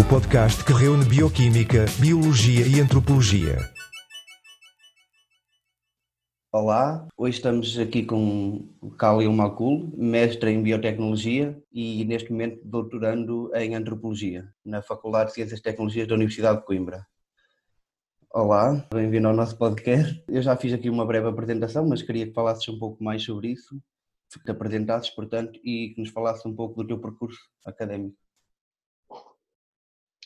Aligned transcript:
o 0.00 0.04
podcast 0.08 0.64
que 0.64 0.72
reúne 0.72 1.04
bioquímica, 1.04 1.84
biologia 2.00 2.66
e 2.66 2.80
antropologia. 2.80 3.58
Olá, 6.50 7.06
hoje 7.18 7.36
estamos 7.36 7.78
aqui 7.78 8.02
com 8.02 8.66
o 8.80 8.88
Khalil 8.88 9.30
Makul, 9.30 9.92
mestre 9.94 10.52
em 10.52 10.62
biotecnologia 10.62 11.62
e 11.70 12.02
neste 12.06 12.32
momento 12.32 12.62
doutorando 12.64 13.54
em 13.54 13.74
antropologia 13.74 14.48
na 14.64 14.80
Faculdade 14.80 15.28
de 15.28 15.34
Ciências 15.34 15.60
e 15.60 15.62
Tecnologias 15.62 16.08
da 16.08 16.14
Universidade 16.14 16.60
de 16.60 16.64
Coimbra. 16.64 17.06
Olá, 18.32 18.88
bem-vindo 18.90 19.28
ao 19.28 19.34
nosso 19.34 19.58
podcast. 19.58 20.24
Eu 20.26 20.40
já 20.40 20.56
fiz 20.56 20.72
aqui 20.72 20.88
uma 20.88 21.04
breve 21.04 21.28
apresentação, 21.28 21.86
mas 21.86 22.00
queria 22.00 22.26
que 22.26 22.32
falasses 22.32 22.66
um 22.70 22.78
pouco 22.78 23.04
mais 23.04 23.22
sobre 23.22 23.48
isso, 23.48 23.78
que 24.32 24.44
te 24.44 24.50
apresentasses, 24.50 25.10
portanto, 25.10 25.60
e 25.62 25.92
que 25.94 26.00
nos 26.00 26.08
falasses 26.08 26.46
um 26.46 26.56
pouco 26.56 26.82
do 26.82 26.88
teu 26.88 26.98
percurso 26.98 27.38
académico. 27.66 28.16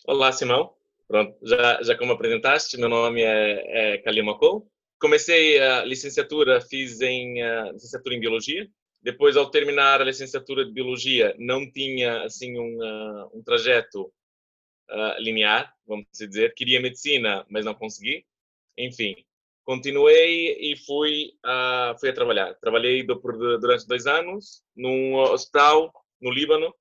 Olá, 0.05 0.31
Simão. 0.33 0.75
Pronto, 1.09 1.37
já, 1.43 1.83
já 1.83 1.99
como 1.99 2.13
apresentaste, 2.13 2.77
meu 2.79 2.89
nome 2.89 3.23
é, 3.23 3.95
é 3.95 3.99
Khalil 3.99 4.25
Makul 4.25 4.71
comecei 5.05 5.61
a 5.61 5.85
licenciatura, 5.85 6.63
fiz 6.63 7.03
em 7.03 7.43
uh, 7.43 7.73
licenciatura 7.73 8.15
em 8.15 8.21
biologia. 8.21 8.67
Depois, 9.03 9.37
ao 9.37 9.51
terminar 9.51 10.01
a 10.01 10.05
licenciatura 10.05 10.65
de 10.65 10.73
biologia, 10.73 11.35
não 11.39 11.71
tinha 11.71 12.23
assim 12.23 12.59
um, 12.59 12.79
uh, 12.79 13.31
um 13.35 13.43
trajeto 13.43 14.11
uh, 14.91 15.21
linear, 15.21 15.71
vamos 15.87 16.07
dizer. 16.11 16.55
Queria 16.55 16.81
medicina, 16.81 17.45
mas 17.51 17.67
não 17.67 17.75
consegui. 17.75 18.25
Enfim, 18.79 19.15
continuei 19.63 20.57
e 20.59 20.75
fui 20.87 21.33
uh, 21.45 21.99
fui 22.01 22.09
a 22.09 22.15
trabalhar. 22.15 22.55
Trabalhei 22.55 23.03
do, 23.03 23.17
durante 23.61 23.87
dois 23.87 24.07
anos 24.07 24.63
num 24.75 25.17
hospital 25.17 25.93
no 26.19 26.31
Líbano, 26.31 26.75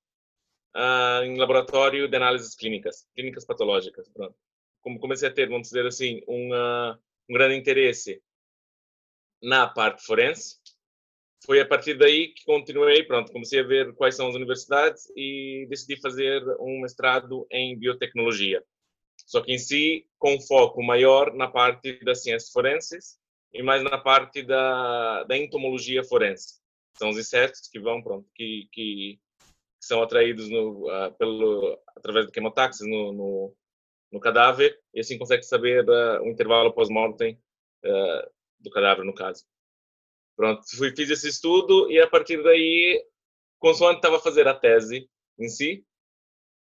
uh, 0.75 1.23
em 1.23 1.37
laboratório 1.37 2.07
de 2.07 2.15
análises 2.15 2.55
clínicas, 2.55 3.07
clínicas 3.15 3.45
patológicas. 3.45 4.09
Pronto. 4.09 4.35
Como 4.81 4.99
comecei 4.99 5.29
a 5.29 5.33
ter, 5.33 5.47
vamos 5.47 5.69
dizer 5.69 5.85
assim, 5.85 6.21
uma 6.27 6.99
um 7.29 7.33
grande 7.33 7.55
interesse 7.55 8.21
na 9.41 9.67
parte 9.67 10.03
forense. 10.05 10.57
Foi 11.45 11.59
a 11.59 11.67
partir 11.67 11.97
daí 11.97 12.29
que 12.29 12.45
continuei, 12.45 13.03
pronto, 13.03 13.31
comecei 13.31 13.59
a 13.59 13.67
ver 13.67 13.93
quais 13.95 14.15
são 14.15 14.29
as 14.29 14.35
universidades 14.35 15.11
e 15.15 15.67
decidi 15.69 15.99
fazer 15.99 16.41
um 16.59 16.81
mestrado 16.81 17.45
em 17.51 17.77
biotecnologia. 17.77 18.63
Só 19.25 19.41
que 19.41 19.51
em 19.51 19.57
si, 19.57 20.07
com 20.17 20.39
foco 20.41 20.81
maior 20.81 21.33
na 21.33 21.49
parte 21.49 22.03
das 22.03 22.23
ciências 22.23 22.51
forenses 22.51 23.17
e 23.53 23.61
mais 23.61 23.83
na 23.83 23.97
parte 23.97 24.41
da, 24.41 25.23
da 25.23 25.37
entomologia 25.37 26.03
forense. 26.03 26.61
São 26.97 27.09
os 27.09 27.17
insetos 27.17 27.67
que 27.69 27.79
vão, 27.79 28.01
pronto, 28.01 28.27
que, 28.33 28.67
que, 28.71 29.19
que 29.83 29.87
são 29.87 30.01
atraídos 30.01 30.49
no, 30.49 30.87
uh, 30.87 31.13
pelo, 31.17 31.77
através 31.89 32.25
do 32.25 32.31
quemotaxis 32.31 32.87
no, 32.87 33.11
no, 33.11 33.55
no 34.13 34.19
cadáver 34.19 34.79
e 34.93 35.01
assim 35.01 35.17
consegue 35.17 35.43
saber 35.43 35.83
uh, 35.89 36.23
o 36.23 36.29
intervalo 36.29 36.73
pós-mortem 36.73 37.37
uh, 37.83 38.31
do 38.61 38.71
cadáver, 38.71 39.03
no 39.03 39.13
caso. 39.13 39.43
Pronto, 40.37 40.63
fui, 40.77 40.95
fiz 40.95 41.09
esse 41.09 41.27
estudo 41.27 41.91
e 41.91 41.99
a 41.99 42.09
partir 42.09 42.41
daí, 42.41 43.05
consoante 43.59 43.97
estava 43.97 44.15
a 44.15 44.21
fazer 44.21 44.47
a 44.47 44.55
tese 44.55 45.09
em 45.37 45.49
si, 45.49 45.85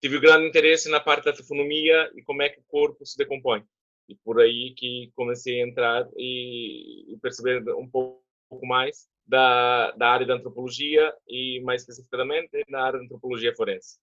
tive 0.00 0.16
um 0.16 0.20
grande 0.20 0.48
interesse 0.48 0.88
na 0.88 0.98
parte 0.98 1.26
da 1.26 1.34
tafonomia 1.34 2.10
e 2.16 2.22
como 2.22 2.40
é 2.40 2.48
que 2.48 2.60
o 2.60 2.64
corpo 2.68 3.04
se 3.04 3.18
decompõe. 3.18 3.62
E 4.08 4.14
por 4.24 4.40
aí 4.40 4.72
que 4.74 5.12
comecei 5.14 5.60
a 5.60 5.68
entrar 5.68 6.08
e, 6.16 7.12
e 7.12 7.18
perceber 7.18 7.62
um 7.74 7.88
pouco 7.88 8.22
mais 8.62 9.06
da, 9.30 9.92
da 9.92 10.08
área 10.08 10.26
da 10.26 10.34
antropologia 10.34 11.14
e 11.28 11.60
mais 11.62 11.82
especificamente 11.82 12.64
na 12.68 12.82
área 12.82 12.98
da 12.98 13.04
antropologia 13.04 13.54
forense. 13.54 13.96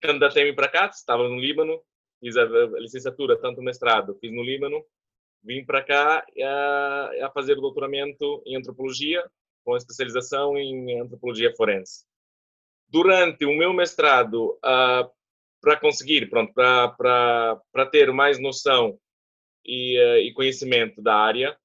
Candidatei-me 0.00 0.54
para 0.54 0.68
cá, 0.68 0.86
estava 0.86 1.28
no 1.28 1.38
Líbano, 1.38 1.82
fiz 2.18 2.34
a, 2.38 2.44
licenciatura, 2.78 3.38
tanto 3.38 3.60
mestrado, 3.60 4.16
fiz 4.18 4.32
no 4.32 4.42
Líbano, 4.42 4.82
vim 5.44 5.62
para 5.62 5.84
cá 5.84 6.24
a, 6.42 7.26
a, 7.26 7.30
fazer 7.34 7.58
o 7.58 7.60
doutoramento 7.60 8.42
em 8.46 8.56
antropologia, 8.56 9.22
com 9.62 9.76
especialização 9.76 10.56
em 10.56 10.98
antropologia 10.98 11.54
forense. 11.54 12.06
Durante 12.88 13.44
o 13.44 13.52
meu 13.52 13.74
mestrado, 13.74 14.58
uh, 14.64 15.10
para 15.60 15.78
conseguir, 15.78 16.30
pronto, 16.30 16.54
para 16.54 17.86
ter 17.92 18.10
mais 18.10 18.40
noção 18.40 18.98
e, 19.62 20.00
uh, 20.00 20.16
e, 20.16 20.32
conhecimento 20.32 21.02
da 21.02 21.14
área, 21.14 21.58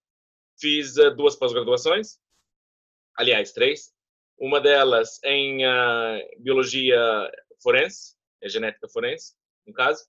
fiz 0.59 0.97
uh, 0.97 1.15
duas 1.15 1.37
pós-graduações, 1.37 2.17
aliás, 3.15 3.51
três. 3.51 3.93
Uma 4.37 4.59
delas 4.59 5.19
em 5.23 5.61
biologia 6.39 6.99
forense, 7.61 8.15
é 8.41 8.49
genética 8.49 8.89
forense, 8.89 9.33
no 9.65 9.73
caso, 9.73 10.03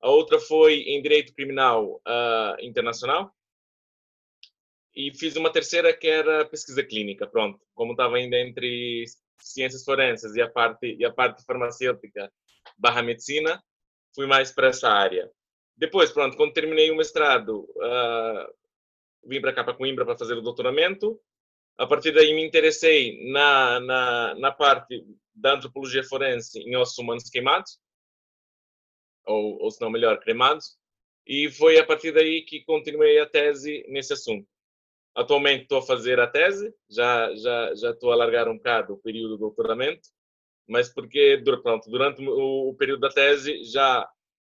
a 0.00 0.10
outra 0.10 0.38
foi 0.38 0.80
em 0.80 1.02
Direito 1.02 1.34
Criminal 1.34 2.00
uh, 2.06 2.60
Internacional, 2.60 3.34
e 4.94 5.14
fiz 5.16 5.36
uma 5.36 5.52
terceira 5.52 5.96
que 5.96 6.08
era 6.08 6.44
pesquisa 6.44 6.82
clínica, 6.82 7.26
pronto. 7.26 7.60
Como 7.72 7.92
estava 7.92 8.16
ainda 8.16 8.36
entre 8.36 9.04
ciências 9.40 9.84
forenses 9.84 10.34
e 10.34 10.42
a 10.42 10.50
parte, 10.50 10.96
e 10.98 11.04
a 11.04 11.12
parte 11.12 11.44
farmacêutica 11.44 12.32
barra 12.76 13.02
medicina, 13.02 13.62
fui 14.12 14.26
mais 14.26 14.50
para 14.50 14.68
essa 14.68 14.88
área. 14.88 15.30
Depois, 15.76 16.10
pronto, 16.10 16.36
quando 16.36 16.52
terminei 16.52 16.90
o 16.90 16.96
mestrado, 16.96 17.60
uh, 17.60 18.52
vim 19.24 19.40
para 19.40 19.52
cá, 19.52 19.62
para 19.62 19.74
Coimbra, 19.74 20.04
para 20.04 20.18
fazer 20.18 20.34
o 20.34 20.42
doutoramento. 20.42 21.20
A 21.78 21.86
partir 21.86 22.12
daí 22.12 22.34
me 22.34 22.44
interessei 22.44 23.30
na, 23.30 23.78
na, 23.80 24.34
na 24.34 24.52
parte 24.52 25.06
da 25.32 25.54
antropologia 25.54 26.02
forense 26.02 26.58
em 26.58 26.76
ossos 26.76 26.98
humanos 26.98 27.30
queimados 27.30 27.78
ou, 29.24 29.62
ou 29.62 29.70
se 29.70 29.80
não 29.80 29.90
melhor, 29.90 30.18
cremados, 30.18 30.76
e 31.26 31.50
foi 31.50 31.78
a 31.78 31.86
partir 31.86 32.12
daí 32.12 32.42
que 32.42 32.64
continuei 32.64 33.18
a 33.20 33.26
tese 33.26 33.84
nesse 33.88 34.14
assunto. 34.14 34.48
Atualmente 35.14 35.62
estou 35.62 35.78
a 35.78 35.82
fazer 35.82 36.18
a 36.18 36.26
tese, 36.26 36.74
já 36.88 37.34
já 37.36 37.74
já 37.74 37.90
estou 37.90 38.12
a 38.12 38.16
largar 38.16 38.48
um 38.48 38.56
bocado 38.56 38.94
o 38.94 38.98
período 38.98 39.30
do 39.30 39.38
doutoramento, 39.38 40.08
mas 40.66 40.88
porque 40.92 41.40
pronto, 41.62 41.90
durante 41.90 42.22
o, 42.22 42.70
o 42.70 42.74
período 42.76 43.00
da 43.00 43.10
tese 43.10 43.62
já 43.64 44.08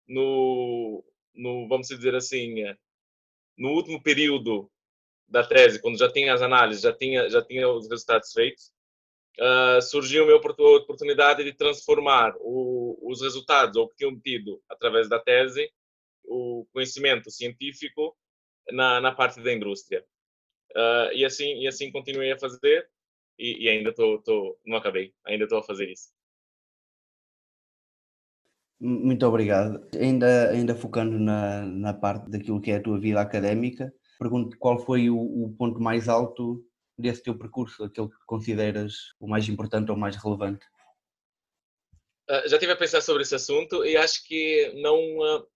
no 0.08 1.03
no 1.36 1.68
vamos 1.68 1.88
dizer 1.88 2.16
assim, 2.16 2.56
no 3.58 3.70
último 3.72 4.02
período 4.02 4.72
da 5.31 5.44
tese, 5.44 5.81
quando 5.81 5.97
já 5.97 6.12
tinha 6.12 6.34
as 6.34 6.42
análises, 6.42 6.84
já 6.84 6.94
tinha 6.94 7.30
já 7.30 7.42
tinha 7.42 7.68
os 7.69 7.90
resultados 7.90 8.31
feitos, 8.34 8.72
uh, 9.40 9.81
surgiu 9.81 10.30
a 10.30 10.36
oportunidade 10.36 11.44
de 11.44 11.53
transformar 11.53 12.36
o, 12.40 13.00
os 13.02 13.22
resultados 13.22 13.78
ou 13.78 13.88
que 13.88 13.96
tinham 13.96 14.12
obtido 14.12 14.62
através 14.70 15.08
da 15.08 15.20
tese, 15.20 15.72
o 16.25 16.68
conhecimento 16.74 17.31
científico 17.31 18.16
na, 18.72 19.00
na 19.00 19.12
parte 19.14 19.41
da 19.41 19.53
indústria. 19.53 20.06
Uh, 20.72 21.14
e 21.14 21.25
assim 21.25 21.62
e 21.62 21.68
assim 21.68 21.91
continuei 21.91 22.31
a 22.31 22.40
fazer 22.40 22.90
e, 23.40 23.66
e 23.66 23.70
ainda 23.70 23.90
estou 23.90 24.59
não 24.66 24.78
acabei, 24.78 25.14
ainda 25.25 25.46
estou 25.46 25.59
a 25.59 25.64
fazer 25.64 25.90
isso. 25.90 26.09
Muito 28.80 29.24
obrigado. 29.28 29.88
Ainda, 29.96 30.50
ainda 30.50 30.74
focando 30.74 31.20
na, 31.20 31.64
na 31.64 31.94
parte 31.94 32.30
daquilo 32.31 32.59
que 32.59 32.72
é 32.72 32.78
a 32.78 32.81
tua 32.81 33.00
vida 33.00 33.22
académica, 33.22 33.94
pergunto 34.22 34.56
qual 34.59 34.78
foi 34.78 35.09
o, 35.09 35.18
o 35.18 35.56
ponto 35.58 35.80
mais 35.80 36.08
alto 36.08 36.64
desse 36.96 37.24
teu 37.24 37.36
percurso, 37.36 37.84
aquele 37.84 38.08
que 38.08 38.26
consideras 38.28 39.16
o 39.20 39.28
mais 39.28 39.50
importante 39.50 39.90
ou 39.90 39.98
mais 39.98 40.16
relevante? 40.16 40.64
Uh, 42.30 42.48
já 42.48 42.58
estive 42.58 42.72
a 42.72 42.78
pensar 42.78 43.02
sobre 43.02 43.24
esse 43.24 43.34
assunto 43.34 43.84
e 43.84 43.98
acho 43.98 44.24
que 44.28 44.72
não 44.80 44.96
uh, 45.18 45.48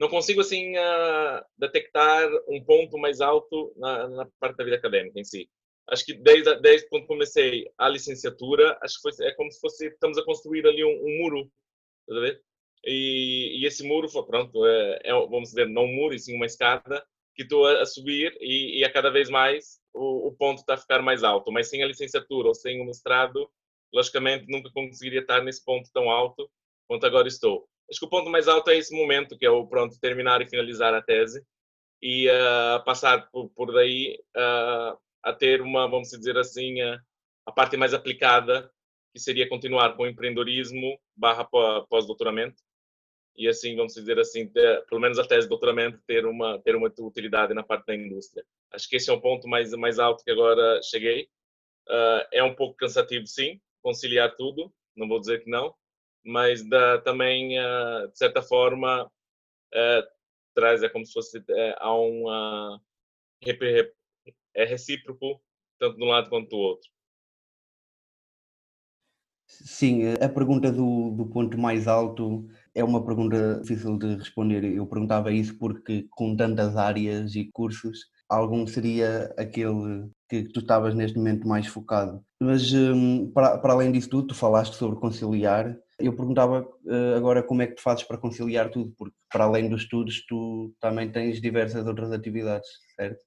não 0.00 0.08
consigo 0.08 0.40
assim 0.40 0.76
uh, 0.76 1.44
detectar 1.56 2.28
um 2.48 2.62
ponto 2.64 2.98
mais 2.98 3.20
alto 3.20 3.72
na, 3.76 4.08
na, 4.08 4.28
parte 4.40 4.56
da 4.56 4.64
vida 4.64 4.76
acadêmica 4.76 5.20
em 5.20 5.24
si. 5.24 5.48
Acho 5.88 6.04
que 6.04 6.14
desde, 6.14 6.60
desde 6.60 6.88
quando 6.88 7.06
comecei 7.06 7.70
a 7.78 7.88
licenciatura, 7.88 8.76
acho 8.82 8.96
que 8.96 9.02
foi, 9.02 9.26
é 9.26 9.32
como 9.34 9.52
se 9.52 9.60
fosse 9.60 9.86
estamos 9.86 10.18
a 10.18 10.24
construir 10.24 10.66
ali 10.66 10.84
um, 10.84 10.88
um 10.88 11.18
muro, 11.18 11.48
tá? 12.08 12.14
E, 12.86 13.60
e, 13.60 13.66
esse 13.66 13.86
muro, 13.86 14.08
pronto, 14.26 14.66
é, 14.66 15.00
é, 15.04 15.12
vamos 15.12 15.50
dizer, 15.50 15.68
não 15.68 15.84
um 15.84 15.94
muro, 15.94 16.14
e 16.14 16.18
sim 16.18 16.34
uma 16.34 16.44
escada 16.44 17.02
que 17.34 17.42
estou 17.42 17.66
a, 17.66 17.84
subir 17.84 18.36
e, 18.40 18.80
e 18.80 18.84
a 18.84 18.92
cada 18.92 19.10
vez 19.10 19.28
mais 19.28 19.80
o, 19.92 20.28
o 20.28 20.32
ponto 20.32 20.58
está 20.58 20.74
a 20.74 20.78
ficar 20.78 21.02
mais 21.02 21.24
alto, 21.24 21.50
mas 21.52 21.68
sem 21.68 21.82
a 21.82 21.86
licenciatura 21.86 22.48
ou 22.48 22.54
sem 22.54 22.80
o 22.80 22.84
mestrado, 22.84 23.48
logicamente 23.92 24.46
nunca 24.48 24.70
conseguiria 24.72 25.20
estar 25.20 25.42
nesse 25.42 25.64
ponto 25.64 25.90
tão 25.92 26.10
alto 26.10 26.50
quanto 26.88 27.06
agora 27.06 27.28
estou. 27.28 27.68
Acho 27.90 28.00
que 28.00 28.06
o 28.06 28.10
ponto 28.10 28.30
mais 28.30 28.48
alto 28.48 28.70
é 28.70 28.76
esse 28.76 28.94
momento, 28.96 29.36
que 29.36 29.44
é 29.46 29.50
o 29.50 29.66
pronto 29.66 29.98
terminar 30.00 30.40
e 30.40 30.48
finalizar 30.48 30.94
a 30.94 31.02
tese 31.02 31.44
e 32.00 32.28
uh, 32.28 32.84
passar 32.84 33.30
por, 33.30 33.50
por 33.50 33.72
daí 33.72 34.18
uh, 34.36 34.98
a 35.22 35.32
ter 35.32 35.60
uma, 35.60 35.88
vamos 35.88 36.08
dizer 36.08 36.36
assim, 36.38 36.80
a 36.80 37.52
parte 37.52 37.76
mais 37.76 37.94
aplicada, 37.94 38.70
que 39.12 39.20
seria 39.20 39.48
continuar 39.48 39.96
com 39.96 40.02
o 40.02 40.06
empreendedorismo 40.06 40.98
barra 41.16 41.44
pós-doutoramento 41.44 42.63
e 43.36 43.48
assim, 43.48 43.74
vamos 43.76 43.94
dizer 43.94 44.18
assim, 44.18 44.46
ter, 44.48 44.84
pelo 44.86 45.00
menos 45.00 45.18
a 45.18 45.26
tese 45.26 45.42
de 45.42 45.48
doutoramento 45.48 46.00
ter 46.06 46.24
uma 46.26 46.58
ter 46.60 46.76
uma 46.76 46.92
utilidade 46.98 47.54
na 47.54 47.62
parte 47.62 47.86
da 47.86 47.94
indústria. 47.94 48.44
Acho 48.70 48.88
que 48.88 48.96
esse 48.96 49.10
é 49.10 49.12
um 49.12 49.20
ponto 49.20 49.48
mais 49.48 49.72
mais 49.72 49.98
alto 49.98 50.24
que 50.24 50.30
agora 50.30 50.80
cheguei. 50.82 51.28
Uh, 51.88 52.24
é 52.32 52.42
um 52.42 52.54
pouco 52.54 52.76
cansativo, 52.76 53.26
sim, 53.26 53.60
conciliar 53.82 54.34
tudo, 54.36 54.72
não 54.96 55.06
vou 55.06 55.20
dizer 55.20 55.44
que 55.44 55.50
não, 55.50 55.74
mas 56.24 56.66
da, 56.66 56.98
também, 57.02 57.58
uh, 57.58 58.08
de 58.10 58.16
certa 58.16 58.40
forma, 58.40 59.04
uh, 59.04 60.08
traz, 60.54 60.82
é 60.82 60.88
como 60.88 61.04
se 61.04 61.12
fosse 61.12 61.44
a 61.76 61.94
um 61.94 62.80
é 64.54 64.64
recíproco, 64.64 65.42
tanto 65.78 65.96
de 65.96 66.04
um 66.04 66.08
lado 66.08 66.30
quanto 66.30 66.48
do 66.48 66.56
outro. 66.56 66.88
Sim, 69.46 70.14
a 70.14 70.28
pergunta 70.28 70.72
do, 70.72 71.10
do 71.10 71.26
ponto 71.26 71.58
mais 71.58 71.86
alto 71.86 72.48
é 72.74 72.82
uma 72.82 73.04
pergunta 73.04 73.60
difícil 73.62 73.96
de 73.96 74.16
responder. 74.16 74.64
Eu 74.64 74.86
perguntava 74.86 75.32
isso 75.32 75.56
porque, 75.58 76.06
com 76.10 76.36
tantas 76.36 76.76
áreas 76.76 77.34
e 77.34 77.48
cursos, 77.52 78.06
algum 78.28 78.66
seria 78.66 79.32
aquele 79.38 80.08
que 80.28 80.44
tu 80.44 80.60
estavas 80.60 80.94
neste 80.94 81.16
momento 81.16 81.46
mais 81.46 81.66
focado. 81.66 82.24
Mas, 82.40 82.72
hum, 82.72 83.30
para, 83.32 83.58
para 83.58 83.72
além 83.72 83.92
disso 83.92 84.10
tudo, 84.10 84.28
tu 84.28 84.34
falaste 84.34 84.74
sobre 84.74 84.98
conciliar. 84.98 85.76
Eu 85.98 86.16
perguntava 86.16 86.66
eh, 86.88 87.14
agora 87.16 87.42
como 87.42 87.62
é 87.62 87.68
que 87.68 87.76
tu 87.76 87.82
fazes 87.82 88.02
para 88.02 88.18
conciliar 88.18 88.70
tudo, 88.70 88.92
porque, 88.98 89.14
para 89.30 89.44
além 89.44 89.68
dos 89.68 89.82
estudos, 89.82 90.26
tu 90.26 90.74
também 90.80 91.10
tens 91.12 91.40
diversas 91.40 91.86
outras 91.86 92.10
atividades, 92.10 92.68
certo? 92.96 93.22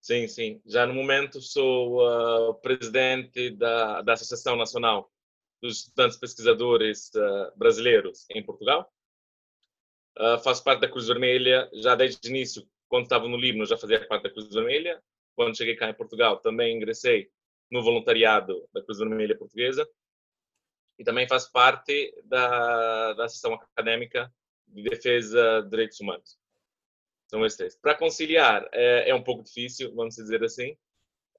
Sim, 0.00 0.26
sim. 0.26 0.62
Já 0.64 0.86
no 0.86 0.94
momento 0.94 1.42
sou 1.42 1.98
uh, 2.00 2.54
presidente 2.62 3.50
da, 3.50 4.00
da 4.00 4.14
Associação 4.14 4.56
Nacional 4.56 5.10
dos 5.60 5.78
Estudantes 5.78 6.18
Pesquisadores 6.18 7.10
uh, 7.14 7.56
Brasileiros 7.56 8.26
em 8.30 8.44
Portugal. 8.44 8.92
Uh, 10.16 10.38
faço 10.40 10.64
parte 10.64 10.80
da 10.80 10.88
Cruz 10.88 11.06
Vermelha 11.06 11.68
já 11.74 11.94
desde 11.94 12.28
o 12.28 12.30
início, 12.30 12.68
quando 12.88 13.04
estava 13.04 13.28
no 13.28 13.36
Líbano 13.36 13.66
já 13.66 13.76
fazia 13.76 14.06
parte 14.06 14.24
da 14.24 14.30
Cruz 14.30 14.48
Vermelha. 14.52 15.02
Quando 15.34 15.56
cheguei 15.56 15.76
cá 15.76 15.88
em 15.88 15.94
Portugal 15.94 16.38
também 16.40 16.76
ingressei 16.76 17.30
no 17.70 17.82
voluntariado 17.82 18.68
da 18.72 18.82
Cruz 18.82 18.98
Vermelha 18.98 19.36
Portuguesa 19.36 19.88
e 20.98 21.04
também 21.04 21.28
faço 21.28 21.52
parte 21.52 22.12
da, 22.24 23.12
da 23.14 23.24
Associação 23.26 23.54
Acadêmica 23.54 24.32
de 24.66 24.82
Defesa 24.82 25.62
de 25.62 25.70
Direitos 25.70 26.00
Humanos. 26.00 26.38
São 27.28 27.44
esses 27.44 27.56
três. 27.56 27.76
Para 27.76 27.94
conciliar 27.94 28.68
é, 28.72 29.10
é, 29.10 29.14
um 29.14 29.22
pouco 29.22 29.44
difícil, 29.44 29.94
vamos 29.94 30.16
dizer 30.16 30.42
assim, 30.42 30.72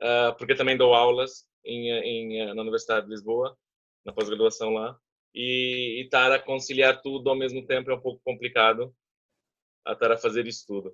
uh, 0.02 0.36
porque 0.38 0.56
também 0.56 0.78
dou 0.78 0.94
aulas 0.94 1.48
em, 1.66 1.90
em, 1.92 2.54
na 2.54 2.62
Universidade 2.62 3.08
de 3.08 3.12
Lisboa, 3.12 3.58
na 4.06 4.14
pós-graduação 4.14 4.74
lá, 4.74 4.98
e, 5.34 6.02
estar 6.04 6.32
a 6.32 6.40
conciliar 6.40 7.02
tudo 7.02 7.30
ao 7.30 7.36
mesmo 7.36 7.66
tempo 7.66 7.92
é 7.92 7.96
um 7.96 8.02
pouco 8.02 8.22
complicado, 8.24 8.94
a 9.86 9.94
estar 9.94 10.12
a 10.12 10.18
fazer 10.18 10.48
isso 10.48 10.66
tudo. 10.68 10.90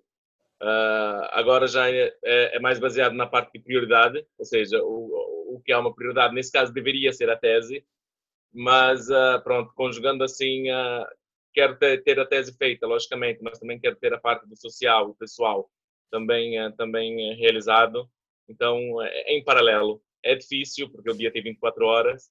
Uh, 0.62 1.28
agora 1.32 1.68
já 1.68 1.90
é, 1.90 2.16
é, 2.24 2.56
é, 2.56 2.60
mais 2.60 2.80
baseado 2.80 3.14
na 3.14 3.28
parte 3.28 3.54
de 3.54 3.60
prioridade, 3.60 4.26
ou 4.38 4.46
seja, 4.46 4.82
o, 4.84 5.56
o 5.56 5.62
que 5.64 5.72
é 5.72 5.78
uma 5.78 5.94
prioridade, 5.94 6.34
nesse 6.34 6.52
caso 6.52 6.74
deveria 6.74 7.12
ser 7.12 7.30
a 7.30 7.38
tese, 7.38 7.86
mas 8.54 9.10
uh, 9.10 9.42
pronto, 9.44 9.74
conjugando 9.76 10.24
assim 10.24 10.72
uh, 10.72 11.06
quero 11.54 11.78
ter, 11.78 12.04
ter, 12.04 12.20
a 12.20 12.26
tese 12.26 12.56
feita, 12.58 12.88
logicamente, 12.88 13.42
mas 13.42 13.60
também 13.60 13.80
quero 13.80 13.96
ter 13.98 14.14
a 14.14 14.20
parte 14.20 14.48
do 14.48 14.56
social, 14.56 15.10
o 15.10 15.16
pessoal, 15.16 15.70
também, 16.12 16.56
também 16.76 17.36
realizado. 17.36 18.10
Então, 18.48 19.02
é, 19.02 19.32
é 19.32 19.38
em 19.38 19.44
paralelo. 19.44 20.02
É 20.24 20.36
difícil, 20.36 20.90
porque 20.90 21.10
o 21.10 21.18
dia 21.18 21.32
tem 21.32 21.42
24 21.42 21.86
horas, 21.86 22.30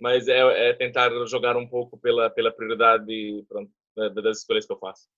mas 0.00 0.28
é, 0.28 0.70
é 0.70 0.72
tentar 0.72 1.10
jogar 1.26 1.56
um 1.56 1.66
pouco 1.66 1.98
pela, 1.98 2.30
pela 2.30 2.52
prioridade 2.52 3.44
pronto, 3.48 3.70
das 4.22 4.38
escolhas 4.38 4.66
que 4.66 4.72
eu 4.72 4.78
faço. 4.78 5.08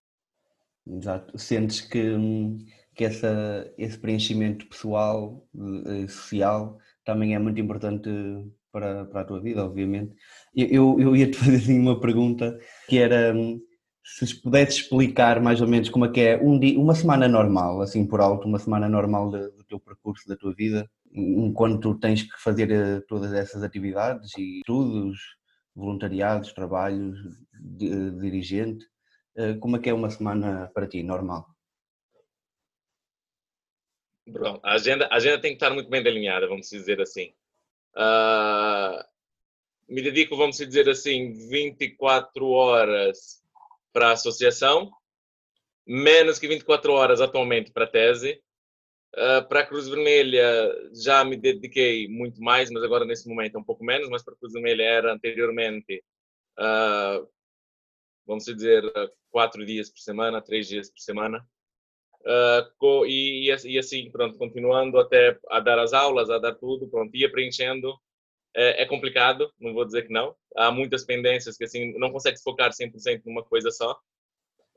Exato. 0.87 1.37
Sentes 1.38 1.81
que, 1.81 2.14
que 2.94 3.05
essa, 3.05 3.73
esse 3.76 3.99
preenchimento 3.99 4.67
pessoal, 4.67 5.44
eh, 5.87 6.08
social, 6.08 6.78
também 7.05 7.34
é 7.34 7.38
muito 7.38 7.61
importante 7.61 8.08
para, 8.70 9.05
para 9.06 9.20
a 9.23 9.25
tua 9.25 9.40
vida, 9.40 9.64
obviamente. 9.64 10.14
Eu, 10.55 10.96
eu 11.00 11.17
ia 11.17 11.31
te 11.31 11.37
fazer 11.38 11.56
assim, 11.56 11.78
uma 11.78 12.00
pergunta 12.00 12.58
que 12.88 12.99
era 12.99 13.34
hum, 13.34 13.61
se 14.05 14.40
pudesse 14.40 14.82
explicar 14.82 15.40
mais 15.40 15.61
ou 15.61 15.67
menos 15.67 15.88
como 15.88 16.05
é 16.05 16.11
que 16.11 16.20
é 16.20 16.37
um 16.40 16.58
dia, 16.58 16.78
uma 16.78 16.94
semana 16.94 17.26
normal, 17.26 17.82
assim 17.82 18.06
por 18.06 18.20
alto, 18.20 18.46
uma 18.46 18.58
semana 18.58 18.88
normal 18.88 19.31
do 19.31 19.64
teu 19.64 19.81
percurso, 19.81 20.28
da 20.28 20.37
tua 20.37 20.55
vida, 20.55 20.88
enquanto 21.12 21.99
tens 21.99 22.23
que 22.23 22.41
fazer 22.43 22.70
eh, 22.70 23.00
todas 23.08 23.32
essas 23.32 23.62
atividades 23.62 24.37
e 24.37 24.58
estudos, 24.58 25.19
voluntariados, 25.75 26.53
trabalhos, 26.53 27.19
de 27.53 28.11
dirigente, 28.20 28.85
eh, 29.37 29.55
como 29.55 29.76
é 29.76 29.81
que 29.81 29.91
é 29.91 29.94
uma 29.94 30.11
semana 30.11 30.70
para 30.75 30.87
ti, 30.87 31.03
normal? 31.03 31.47
Bom, 34.29 34.58
a 34.62 34.75
agenda, 34.75 35.06
a 35.06 35.17
agenda 35.17 35.41
tem 35.41 35.53
que 35.53 35.56
estar 35.56 35.73
muito 35.73 35.88
bem 35.88 36.03
delineada, 36.03 36.49
vamos 36.49 36.69
dizer 36.69 37.00
assim. 37.00 37.32
Uh, 37.94 39.05
me 39.88 40.02
dedico, 40.02 40.37
vamos 40.37 40.56
dizer 40.56 40.88
assim, 40.88 41.32
24 41.49 42.49
horas 42.49 43.41
para 43.93 44.09
a 44.09 44.12
associação, 44.12 44.91
menos 45.87 46.38
que 46.38 46.49
24 46.49 46.93
horas 46.93 47.20
atualmente 47.20 47.70
para 47.70 47.85
a 47.85 47.88
tese. 47.88 48.43
Uh, 49.14 49.47
para 49.49 49.61
a 49.61 49.67
Cruz 49.67 49.88
Vermelha 49.88 50.44
já 50.93 51.25
me 51.25 51.37
dediquei 51.37 52.06
muito 52.06 52.41
mais, 52.41 52.70
mas 52.70 52.82
agora 52.82 53.05
nesse 53.05 53.26
momento 53.29 53.56
é 53.56 53.61
um 53.61 53.64
pouco 53.64 53.82
menos, 53.82 54.08
mas 54.11 54.23
para 54.23 54.35
a 54.35 54.37
Cruz 54.37 54.53
Vermelha 54.53 54.82
era 54.82 55.12
anteriormente, 55.14 56.05
uh, 56.58 57.26
vamos 58.26 58.44
dizer, 58.44 58.82
quatro 59.31 59.64
dias 59.64 59.88
por 59.91 60.00
semana, 60.00 60.43
três 60.43 60.69
dias 60.69 60.91
por 60.91 61.00
semana. 61.00 61.47
Uh, 62.26 63.06
e, 63.06 63.49
e, 63.64 63.79
assim, 63.79 64.11
pronto, 64.11 64.37
continuando 64.37 64.99
até 64.99 65.38
a 65.49 65.61
dar 65.61 65.79
as 65.79 65.93
aulas, 65.93 66.29
a 66.29 66.38
dar 66.38 66.55
tudo, 66.55 66.88
pronto, 66.88 67.14
ia 67.17 67.31
preenchendo. 67.31 67.97
É, 68.55 68.82
é 68.82 68.87
complicado, 68.87 69.52
não 69.61 69.73
vou 69.73 69.85
dizer 69.85 70.06
que 70.06 70.12
não. 70.12 70.35
Há 70.56 70.70
muitas 70.73 71.05
pendências 71.05 71.56
que 71.56 71.64
assim 71.64 71.97
não 71.99 72.11
consegue 72.11 72.43
focar 72.43 72.73
100% 72.73 73.23
numa 73.25 73.44
coisa 73.44 73.70
só, 73.70 73.97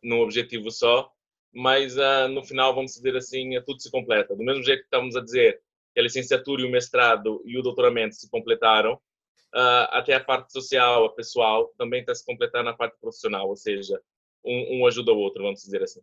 num 0.03 0.19
objetivo 0.19 0.69
só, 0.69 1.11
mas 1.53 1.97
uh, 1.97 2.27
no 2.29 2.43
final, 2.43 2.73
vamos 2.73 2.93
dizer 2.93 3.15
assim, 3.15 3.55
é 3.55 3.61
tudo 3.61 3.81
se 3.81 3.91
completa. 3.91 4.35
Do 4.35 4.43
mesmo 4.43 4.63
jeito 4.63 4.79
que 4.79 4.85
estamos 4.85 5.15
a 5.15 5.21
dizer 5.21 5.61
que 5.93 5.99
a 5.99 6.03
licenciatura 6.03 6.61
e 6.61 6.65
o 6.65 6.71
mestrado 6.71 7.41
e 7.45 7.57
o 7.57 7.61
doutoramento 7.61 8.15
se 8.15 8.29
completaram, 8.29 8.93
uh, 8.93 9.89
até 9.91 10.13
a 10.13 10.23
parte 10.23 10.51
social, 10.51 11.05
a 11.05 11.13
pessoal, 11.13 11.73
também 11.77 12.01
está 12.01 12.13
se 12.13 12.25
completando 12.25 12.65
na 12.65 12.73
parte 12.73 12.97
profissional, 12.99 13.47
ou 13.47 13.55
seja, 13.55 13.99
um, 14.45 14.79
um 14.79 14.87
ajuda 14.87 15.11
o 15.11 15.17
outro, 15.17 15.43
vamos 15.43 15.61
dizer 15.61 15.83
assim. 15.83 16.01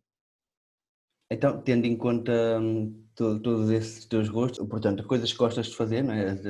Então, 1.30 1.60
tendo 1.60 1.86
em 1.86 1.96
conta 1.96 2.60
hum, 2.60 3.04
todos 3.16 3.70
esses 3.70 4.04
teus 4.04 4.28
gostos, 4.28 4.64
portanto, 4.68 5.04
coisas 5.04 5.32
que 5.32 5.38
gostas 5.38 5.66
de 5.66 5.76
fazer, 5.76 6.04
é? 6.04 6.30
as 6.30 6.40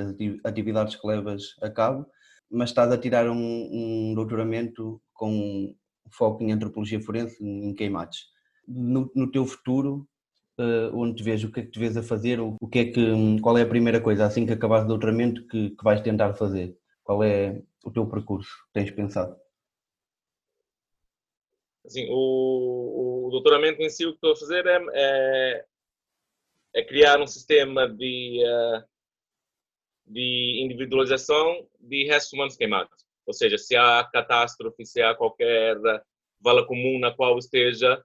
atividades 0.44 0.96
que 0.96 1.06
levas 1.06 1.54
a 1.62 1.70
cabo, 1.70 2.06
mas 2.50 2.70
estás 2.70 2.92
a 2.92 2.98
tirar 2.98 3.28
um, 3.28 3.34
um 3.72 4.14
doutoramento 4.14 5.00
com 5.14 5.74
foco 6.12 6.42
em 6.42 6.52
antropologia 6.52 7.00
forense 7.00 7.42
em 7.42 7.74
queimados. 7.74 8.35
No, 8.66 9.10
no 9.14 9.30
teu 9.30 9.46
futuro, 9.46 10.08
uh, 10.58 10.94
onde 10.94 11.16
te 11.16 11.22
vês, 11.22 11.44
o 11.44 11.52
que 11.52 11.60
é 11.60 11.62
que 11.62 11.70
te 11.70 11.78
vês 11.78 11.96
a 11.96 12.02
fazer, 12.02 12.40
o 12.40 12.56
que 12.70 12.78
é 12.78 12.84
que, 12.86 13.00
hum, 13.00 13.38
qual 13.38 13.56
é 13.56 13.62
a 13.62 13.68
primeira 13.68 14.00
coisa, 14.00 14.24
assim 14.24 14.46
que 14.46 14.52
acabares 14.52 14.84
o 14.84 14.88
doutoramento, 14.88 15.46
que, 15.46 15.70
que 15.70 15.84
vais 15.84 16.00
tentar 16.00 16.34
fazer? 16.34 16.76
Qual 17.04 17.22
é 17.22 17.62
o 17.84 17.90
teu 17.90 18.06
percurso 18.06 18.50
que 18.66 18.72
tens 18.72 18.90
pensado? 18.90 19.36
Assim, 21.84 22.08
o, 22.10 23.26
o 23.26 23.30
doutoramento 23.30 23.80
em 23.80 23.88
si, 23.88 24.04
o 24.04 24.10
que 24.10 24.16
estou 24.16 24.32
a 24.32 24.36
fazer 24.36 24.66
é, 24.66 24.84
é, 24.92 25.64
é 26.74 26.84
criar 26.84 27.20
um 27.20 27.26
sistema 27.26 27.88
de, 27.88 28.42
uh, 28.44 28.84
de 30.04 30.60
individualização 30.64 31.64
de 31.80 32.04
restos 32.06 32.32
humanos 32.32 32.56
queimados. 32.56 33.06
Ou 33.24 33.32
seja, 33.32 33.56
se 33.56 33.76
há 33.76 34.02
catástrofe, 34.12 34.84
se 34.84 35.00
há 35.00 35.14
qualquer 35.14 35.76
vala 36.40 36.66
comum 36.66 36.98
na 36.98 37.12
qual 37.14 37.38
esteja 37.38 38.02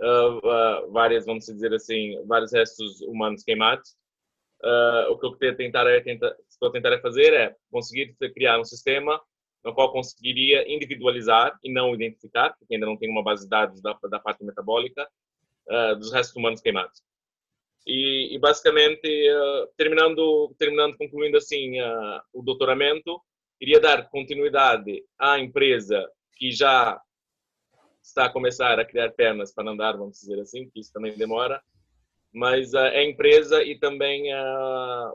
uh, 0.00 0.38
uh, 0.38 0.92
várias, 0.92 1.26
vamos 1.26 1.46
dizer 1.46 1.72
assim, 1.74 2.22
vários 2.26 2.52
restos 2.52 3.00
humanos 3.02 3.42
queimados, 3.42 3.96
o 5.10 5.18
que 5.18 5.26
eu 5.26 5.32
estou 5.32 5.50
a 5.50 5.54
tentar, 5.54 5.86
é 5.86 6.00
tentar, 6.00 6.34
estou 6.48 6.70
tentar 6.70 6.92
é 6.94 6.98
fazer 6.98 7.34
é 7.34 7.54
conseguir 7.70 8.16
criar 8.32 8.58
um 8.58 8.64
sistema 8.64 9.20
no 9.64 9.74
qual 9.74 9.92
conseguiria 9.92 10.70
individualizar 10.70 11.58
e 11.62 11.72
não 11.72 11.94
identificar, 11.94 12.54
porque 12.58 12.74
ainda 12.74 12.86
não 12.86 12.96
tem 12.96 13.10
uma 13.10 13.22
base 13.22 13.44
de 13.44 13.50
dados 13.50 13.80
da, 13.80 13.98
da 14.10 14.18
parte 14.18 14.44
metabólica, 14.44 15.08
uh, 15.68 15.96
dos 15.96 16.12
restos 16.12 16.36
humanos 16.36 16.60
queimados. 16.60 17.02
E, 17.86 18.34
e 18.34 18.38
basicamente, 18.38 19.06
uh, 19.06 19.66
terminando, 19.76 20.54
terminando, 20.58 20.96
concluindo 20.96 21.36
assim 21.36 21.80
uh, 21.80 22.20
o 22.32 22.42
doutoramento, 22.42 23.20
iria 23.60 23.80
dar 23.80 24.08
continuidade 24.10 25.02
à 25.18 25.38
empresa 25.38 26.06
que 26.36 26.50
já 26.50 27.00
está 28.04 28.26
a 28.26 28.30
começar 28.30 28.78
a 28.78 28.84
criar 28.84 29.10
pernas 29.12 29.52
para 29.52 29.70
andar, 29.70 29.96
vamos 29.96 30.20
dizer 30.20 30.38
assim, 30.38 30.68
que 30.68 30.80
isso 30.80 30.92
também 30.92 31.16
demora, 31.16 31.62
mas 32.32 32.74
é 32.74 32.98
a 32.98 33.04
empresa 33.04 33.62
e 33.62 33.78
também 33.78 34.32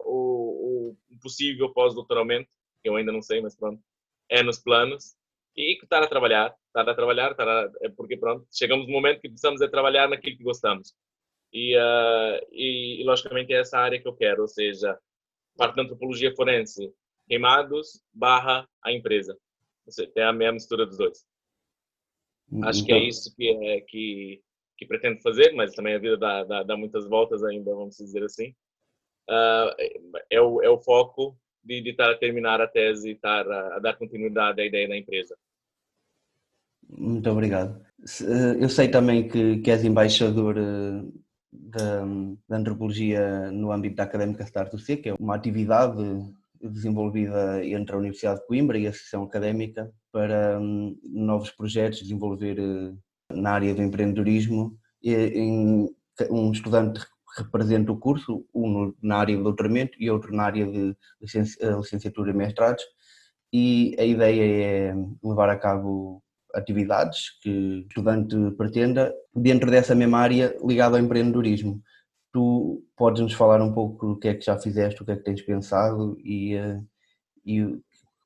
o, 0.05 0.96
o 1.12 1.19
possível 1.22 1.72
pós-doutoramento, 1.72 2.50
que 2.81 2.89
eu 2.89 2.96
ainda 2.96 3.12
não 3.12 3.22
sei, 3.22 3.41
mas 3.41 3.55
pronto, 3.55 3.81
é 4.29 4.41
nos 4.41 4.60
planos 4.60 5.15
e 5.55 5.77
estar 5.81 6.01
a 6.01 6.08
trabalhar, 6.08 6.55
estar 6.67 6.89
a 6.89 6.96
trabalhar, 6.96 7.31
estar 7.31 7.48
a, 7.48 7.69
é 7.81 7.89
porque 7.89 8.17
pronto, 8.17 8.48
chegamos 8.51 8.88
no 8.88 8.93
momento 8.93 9.19
que 9.19 9.29
precisamos 9.29 9.60
de 9.60 9.69
trabalhar 9.69 10.08
naquilo 10.08 10.38
que 10.38 10.43
gostamos. 10.43 10.93
E, 11.51 11.75
uh, 11.75 12.39
e, 12.51 13.01
e, 13.01 13.03
logicamente 13.03 13.53
é 13.53 13.60
essa 13.60 13.77
área 13.77 14.00
que 14.00 14.08
eu 14.08 14.15
quero, 14.15 14.43
ou 14.43 14.48
seja, 14.48 14.98
parte 15.58 15.75
da 15.75 15.81
antropologia 15.81 16.34
forense, 16.36 16.93
queimados 17.27 18.01
barra 18.13 18.67
a 18.84 18.91
empresa. 18.91 19.38
Tem 20.13 20.24
a 20.24 20.31
minha 20.31 20.51
mistura 20.51 20.86
dos 20.86 20.98
dois. 20.98 21.28
Acho 22.63 22.84
que 22.84 22.91
é 22.91 22.98
então 22.98 23.08
isso 23.08 23.36
que, 23.36 23.50
é, 23.50 23.82
que, 23.82 24.41
que 24.77 24.86
pretendo 24.86 25.22
fazer, 25.22 25.51
mas 25.53 25.74
também 25.74 25.96
a 25.96 26.00
vida 26.00 26.18
dá, 26.18 26.44
dá, 26.44 26.63
dá 26.63 26.77
muitas 26.77 27.08
voltas 27.08 27.44
ainda, 27.44 27.74
vamos 27.74 27.98
dizer 27.98 28.24
assim. 28.24 28.50
Uh, 29.29 29.70
é, 30.32 30.41
o, 30.41 30.62
é 30.62 30.70
o 30.70 30.79
foco 30.79 31.38
de, 31.63 31.82
de 31.82 31.91
estar 31.91 32.10
a 32.10 32.18
terminar 32.18 32.60
a 32.60 32.68
tese 32.68 33.10
e 33.10 33.13
estar 33.13 33.48
a, 33.48 33.75
a 33.75 33.79
dar 33.79 33.96
continuidade 33.98 34.62
à 34.62 34.65
ideia 34.65 34.88
da 34.88 34.98
empresa. 34.98 35.38
Muito 36.89 37.29
obrigado. 37.29 37.79
Eh, 38.22 38.63
eu 38.63 38.70
sei 38.70 38.89
também 38.89 39.27
que, 39.27 39.60
que 39.60 39.70
és 39.70 39.84
embaixador 39.84 40.58
eh, 40.58 41.03
da, 41.51 42.06
da, 42.48 42.58
antropologia 42.58 43.51
no 43.51 43.72
âmbito 43.72 43.96
da 43.98 44.03
Académica 44.03 44.44
Start 44.44 44.75
C, 44.79 44.98
que 44.98 45.10
é 45.10 45.13
uma 45.13 45.36
atividade 45.36 46.01
desenvolvida 46.61 47.65
entre 47.65 47.95
a 47.95 47.97
Universidade 47.99 48.39
de 48.39 48.47
Coimbra 48.47 48.77
e 48.77 48.87
a 48.87 48.89
Associação 48.89 49.23
Académica 49.23 49.91
para 50.11 50.59
um, 50.59 50.97
novos 51.03 51.51
projetos, 51.51 51.99
desenvolver 51.99 52.59
uh, 52.59 52.97
na 53.31 53.51
área 53.51 53.73
do 53.73 53.81
empreendedorismo. 53.81 54.77
Em, 55.03 55.89
um 56.29 56.51
estudante 56.51 56.99
representa 57.37 57.91
o 57.91 57.97
curso, 57.97 58.45
um 58.53 58.93
na 59.01 59.17
área 59.17 59.37
de 59.37 59.43
doutoramento 59.43 59.97
e 59.99 60.09
outro 60.09 60.35
na 60.35 60.43
área 60.43 60.65
de 60.65 60.95
licenciatura 61.21 62.31
e 62.31 62.33
mestrados, 62.33 62.83
e 63.53 63.95
a 63.97 64.03
ideia 64.03 64.91
é 64.91 64.95
levar 65.23 65.49
a 65.49 65.57
cabo 65.57 66.21
atividades 66.53 67.39
que 67.41 67.49
o 67.49 67.87
estudante 67.87 68.35
pretenda 68.57 69.13
dentro 69.35 69.69
dessa 69.69 69.95
mesma 69.95 70.19
área 70.19 70.55
ligada 70.63 70.97
ao 70.97 71.03
empreendedorismo. 71.03 71.81
Tu 72.31 72.86
podes 72.95 73.21
nos 73.21 73.33
falar 73.33 73.62
um 73.62 73.74
pouco 73.74 74.07
do 74.07 74.19
que 74.19 74.27
é 74.27 74.36
que 74.36 74.45
já 74.45 74.57
fizeste, 74.57 75.01
o 75.01 75.05
que 75.05 75.12
é 75.12 75.15
que 75.15 75.24
tens 75.24 75.41
pensado 75.41 76.15
e, 76.24 76.55
eh, 76.55 76.79
e 77.43 77.79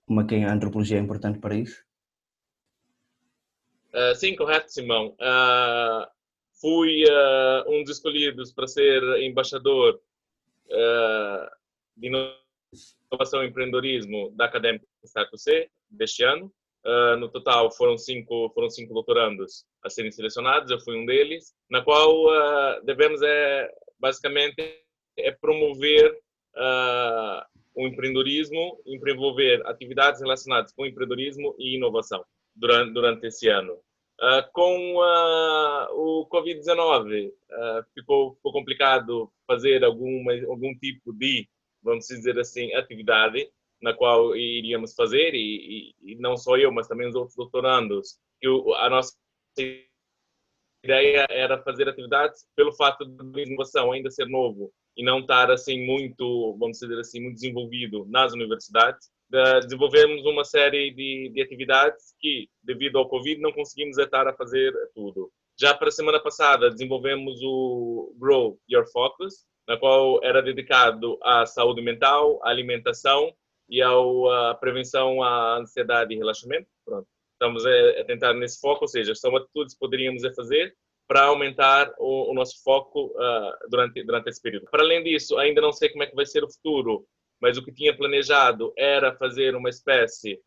como 0.06 0.22
é 0.22 0.28
que 0.28 0.36
a 0.36 0.52
antropologia 0.54 0.98
é 0.98 1.02
importante 1.02 1.40
para 1.40 1.56
isso? 1.56 1.84
Uh, 3.94 4.16
sim, 4.16 4.36
correto, 4.36 4.72
Simão. 4.72 5.16
Uh, 5.20 6.08
fui 6.60 7.04
uh, 7.06 7.70
um 7.72 7.84
dos 7.84 7.98
escolhidos 7.98 8.52
para 8.52 8.68
ser 8.68 9.02
embaixador 9.22 10.02
de 11.96 12.08
inovação 12.08 13.44
e 13.44 13.48
empreendedorismo 13.48 14.32
da 14.32 14.46
Académica 14.46 14.86
Status 15.04 15.44
C 15.44 15.70
deste 15.90 16.24
ano. 16.24 16.52
No 17.20 17.30
total 17.30 17.72
foram 17.72 17.98
cinco 17.98 18.50
foram 18.56 18.70
cinco 18.70 18.94
doutorandos 18.94 19.66
a 19.84 19.90
serem 19.90 20.12
selecionados 20.12 20.72
eu 20.72 20.80
fui 20.80 20.98
um 20.98 21.06
deles 21.06 21.54
na 21.70 21.84
qual 21.84 22.26
devemos 22.84 23.22
é 23.22 23.70
basicamente 24.04 24.62
é 25.18 25.32
promover 25.32 26.12
uh, 26.56 27.42
o 27.74 27.88
empreendedorismo 27.88 28.78
desenvolver 28.86 29.66
atividades 29.66 30.20
relacionadas 30.22 30.74
com 30.74 30.86
empreendedorismo 30.86 31.56
e 31.58 31.78
inovação 31.78 32.24
durante 32.54 32.94
durante 32.94 33.28
esse 33.28 33.48
ano. 33.48 33.80
Com 34.52 34.96
o 34.96 36.28
covid-19 36.32 37.32
ficou, 37.96 38.36
ficou 38.36 38.52
complicado 38.54 39.32
fazer 39.48 39.84
alguma 39.84 40.34
algum 40.48 40.74
tipo 40.76 41.12
de 41.14 41.48
vamos 41.82 42.06
dizer 42.06 42.38
assim 42.40 42.74
atividade 42.76 43.50
na 43.84 43.94
qual 43.94 44.34
iríamos 44.36 44.96
fazer, 44.96 45.36
e, 45.36 45.94
e, 46.02 46.14
e, 46.14 46.16
não 46.16 46.38
só 46.38 46.58
eu, 46.58 46.72
mas 46.72 46.88
também 46.88 47.10
os 47.10 47.16
outros 47.16 47.36
doutorandos, 47.36 48.18
que 48.40 48.48
o, 48.48 48.74
a 48.76 48.90
nossa 48.90 49.14
ideia 50.84 51.26
era 51.30 51.62
fazer 51.62 51.88
atividades 51.88 52.46
pelo 52.56 52.74
fato 52.74 53.06
de 53.06 53.42
a 53.42 53.44
inovação 53.44 53.92
ainda 53.92 54.12
ser 54.12 54.28
novo 54.28 54.72
e 54.96 55.04
não 55.04 55.20
estar 55.20 55.50
assim 55.50 55.86
muito, 55.86 56.56
vamos 56.60 56.78
dizer 56.78 57.00
assim, 57.00 57.22
muito 57.22 57.36
desenvolvido 57.36 58.06
nas 58.10 58.34
universidades, 58.34 59.10
desenvolvemos 59.62 60.24
uma 60.26 60.44
série 60.44 60.92
de, 60.92 61.32
de 61.34 61.42
atividades 61.42 62.14
que, 62.20 62.48
devido 62.62 63.00
ao 63.00 63.10
Covid, 63.10 63.42
não 63.42 63.52
conseguimos 63.52 63.98
estar 63.98 64.28
a 64.28 64.34
fazer 64.34 64.72
tudo. 64.94 65.32
Já 65.60 65.74
para 65.74 65.88
a 65.88 65.92
semana 65.92 66.20
passada, 66.20 66.70
desenvolvemos 66.70 67.40
o 67.42 68.14
Grow 68.18 68.60
Your 68.70 68.86
Focus, 68.92 69.46
na 69.68 69.78
qual 69.78 70.24
era 70.24 70.42
dedicado 70.42 71.18
à 71.24 71.46
saúde 71.46 71.82
mental, 71.82 72.40
à 72.44 72.50
alimentação 72.50 73.34
e 73.70 73.82
à 73.82 74.56
prevenção 74.60 75.24
à 75.24 75.58
ansiedade 75.58 76.14
e 76.14 76.18
relaxamento. 76.18 76.68
Pronto. 76.86 77.08
Estamos 77.44 77.66
a, 77.66 78.06
tentar 78.06 78.34
nesse 78.36 78.58
foco, 78.62 78.86
ou 78.86 78.88
seja, 78.88 79.14
são 79.14 79.36
atitudes 79.36 79.74
que 79.74 79.80
poderíamos 79.82 80.22
fazer 80.34 80.74
para 81.06 81.26
aumentar 81.26 81.94
o, 82.00 82.32
o 82.32 82.34
nosso 82.34 82.64
foco 82.64 83.08
uh, 83.08 83.70
durante, 83.70 84.02
durante 84.02 84.30
esse 84.30 84.42
período. 84.42 84.66
Para 84.72 84.82
além 84.82 85.04
disso, 85.04 85.38
ainda 85.38 85.60
não 85.60 85.74
sei 85.74 85.90
como 85.90 86.04
é 86.04 86.08
que 86.08 86.16
vai 86.16 86.26
ser 86.26 86.42
o 86.46 86.50
futuro, 86.50 87.06
mas 87.42 87.58
o 87.58 87.64
que 87.64 87.74
tinha 87.74 87.96
planejado 87.98 88.72
era 88.78 89.14
fazer 89.18 89.58
uma 89.58 89.68
espécie 89.68 90.40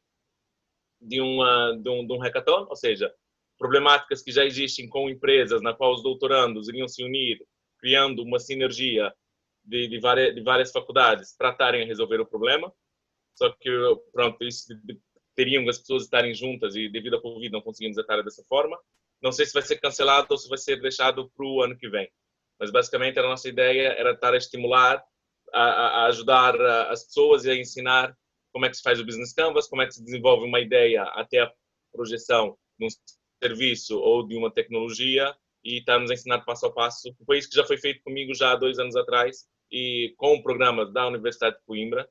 de, 0.99 1.21
uma, 1.21 1.79
de, 1.79 1.91
um, 1.91 2.07
de 2.07 2.15
um 2.15 2.19
hackathon, 2.19 2.67
ou 2.67 2.77
seja, 2.77 3.13
problemáticas 3.59 4.23
que 4.23 4.33
já 4.33 4.47
existem 4.47 4.89
com 4.89 5.11
empresas 5.11 5.61
na 5.61 5.75
qual 5.75 5.93
os 5.93 6.03
doutorandos 6.03 6.67
iriam 6.67 6.89
se 6.89 7.05
unir, 7.05 7.39
criando 7.79 8.23
uma 8.23 8.39
sinergia 8.39 9.13
de, 9.63 9.87
de, 9.87 10.01
várias, 10.01 10.35
de 10.35 10.41
várias 10.41 10.73
faculdades 10.73 11.37
para 11.37 11.51
estarem 11.51 11.83
a 11.83 11.87
resolver 11.87 12.23
o 12.23 12.27
problema. 12.27 12.73
Só 13.35 13.51
que, 13.53 13.71
pronto, 14.15 14.43
isso 14.43 14.73
teriam 15.37 15.69
as 15.69 15.79
pessoas 15.79 16.05
estarem 16.05 16.35
juntas 16.35 16.75
e 16.75 16.89
devido 16.89 17.17
à 17.17 17.21
Covid 17.21 17.53
não 17.53 17.61
conseguimos 17.61 17.99
estar 17.99 18.23
dessa 18.23 18.43
forma. 18.45 18.79
Não 19.23 19.31
sei 19.31 19.47
se 19.47 19.53
vai 19.53 19.63
ser 19.63 19.77
cancelado 19.77 20.29
ou 20.31 20.39
se 20.39 20.49
vai 20.49 20.59
ser 20.59 20.81
deixado 20.81 21.31
para 21.31 21.47
o 21.47 21.63
ano 21.63 21.77
que 21.77 21.89
vem. 21.89 22.09
Mas 22.59 22.71
basicamente 22.71 23.19
a 23.19 23.23
nossa 23.23 23.49
ideia 23.49 23.89
era 23.89 24.13
estar 24.13 24.33
a 24.33 24.37
estimular, 24.37 25.05
a, 25.53 25.63
a 25.63 26.07
ajudar 26.07 26.61
as 26.91 27.05
pessoas 27.05 27.45
e 27.45 27.51
a 27.51 27.55
ensinar 27.55 28.17
como 28.53 28.65
é 28.65 28.71
que 28.71 28.77
se 28.77 28.83
faz 28.83 28.99
o 28.99 29.05
business 29.05 29.35
canvas, 29.35 29.69
como 29.69 29.83
é 29.83 29.87
que 29.87 29.93
se 29.93 30.03
desenvolve 30.03 30.47
uma 30.47 30.61
ideia 30.61 31.03
até 31.03 31.41
a 31.41 31.53
projeção 31.93 32.57
de 32.79 32.87
um 32.87 32.89
serviço 33.43 33.99
ou 33.99 34.27
de 34.27 34.35
uma 34.37 34.51
tecnologia 34.51 35.37
e 35.63 35.79
estarmos 35.79 36.11
a 36.11 36.15
ensinar 36.15 36.41
passo 36.41 36.67
a 36.67 36.73
passo. 36.73 37.15
Foi 37.27 37.39
isso 37.39 37.51
que 37.51 37.57
já 37.57 37.67
foi 37.67 37.77
feito 37.77 38.03
comigo 38.03 38.35
já 38.35 38.53
há 38.53 38.57
dois 38.57 38.79
anos 38.79 38.97
atrás 38.97 39.47
e 39.71 40.15
com 40.17 40.35
o 40.35 40.43
programa 40.43 40.87
da 40.87 41.07
Universidade 41.07 41.57
de 41.57 41.65
Coimbra, 41.65 42.09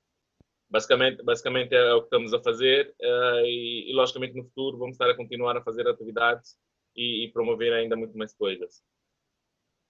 Basicamente, 0.75 1.23
basicamente 1.23 1.73
é 1.73 1.93
o 1.93 2.01
que 2.01 2.07
estamos 2.07 2.33
a 2.33 2.43
fazer 2.43 2.93
uh, 3.01 3.45
e, 3.45 3.89
e, 3.89 3.93
logicamente, 3.93 4.35
no 4.35 4.43
futuro 4.43 4.77
vamos 4.77 4.95
estar 4.95 5.09
a 5.09 5.15
continuar 5.15 5.55
a 5.55 5.63
fazer 5.63 5.87
atividades 5.87 6.57
e, 6.93 7.23
e 7.23 7.31
promover 7.31 7.71
ainda 7.71 7.95
muito 7.95 8.17
mais 8.17 8.35
coisas. 8.35 8.83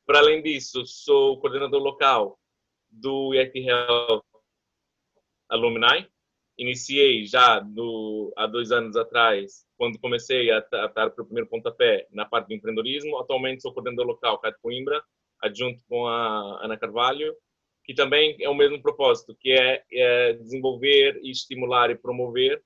Para 0.05 0.19
além 0.19 0.43
disso, 0.43 0.85
sou 0.85 1.39
coordenador 1.39 1.81
local 1.81 2.39
do 2.87 3.33
IET 3.33 3.57
Health 3.57 4.21
Alumni. 5.49 6.07
Iniciei 6.55 7.25
já 7.25 7.59
do, 7.59 8.31
há 8.37 8.45
dois 8.45 8.71
anos 8.71 8.95
atrás, 8.95 9.65
quando 9.77 9.97
comecei 9.97 10.51
a, 10.51 10.59
estar 10.59 10.89
para 10.89 11.07
o 11.07 11.25
primeiro 11.25 11.49
pontapé 11.49 12.07
na 12.11 12.25
parte 12.25 12.49
do 12.49 12.53
empreendedorismo. 12.53 13.17
Atualmente 13.17 13.63
sou 13.63 13.73
coordenador 13.73 14.05
local 14.05 14.37
cá 14.37 14.51
de 14.51 14.59
Coimbra, 14.59 15.03
adjunto 15.41 15.83
com 15.89 16.05
a 16.05 16.63
Ana 16.63 16.77
Carvalho 16.77 17.35
que 17.85 17.93
também 17.93 18.35
é 18.41 18.49
o 18.49 18.55
mesmo 18.55 18.81
propósito, 18.81 19.35
que 19.39 19.51
é, 19.51 19.83
é 19.91 20.33
desenvolver 20.33 21.19
e 21.23 21.31
estimular 21.31 21.91
e 21.91 21.95
promover 21.95 22.63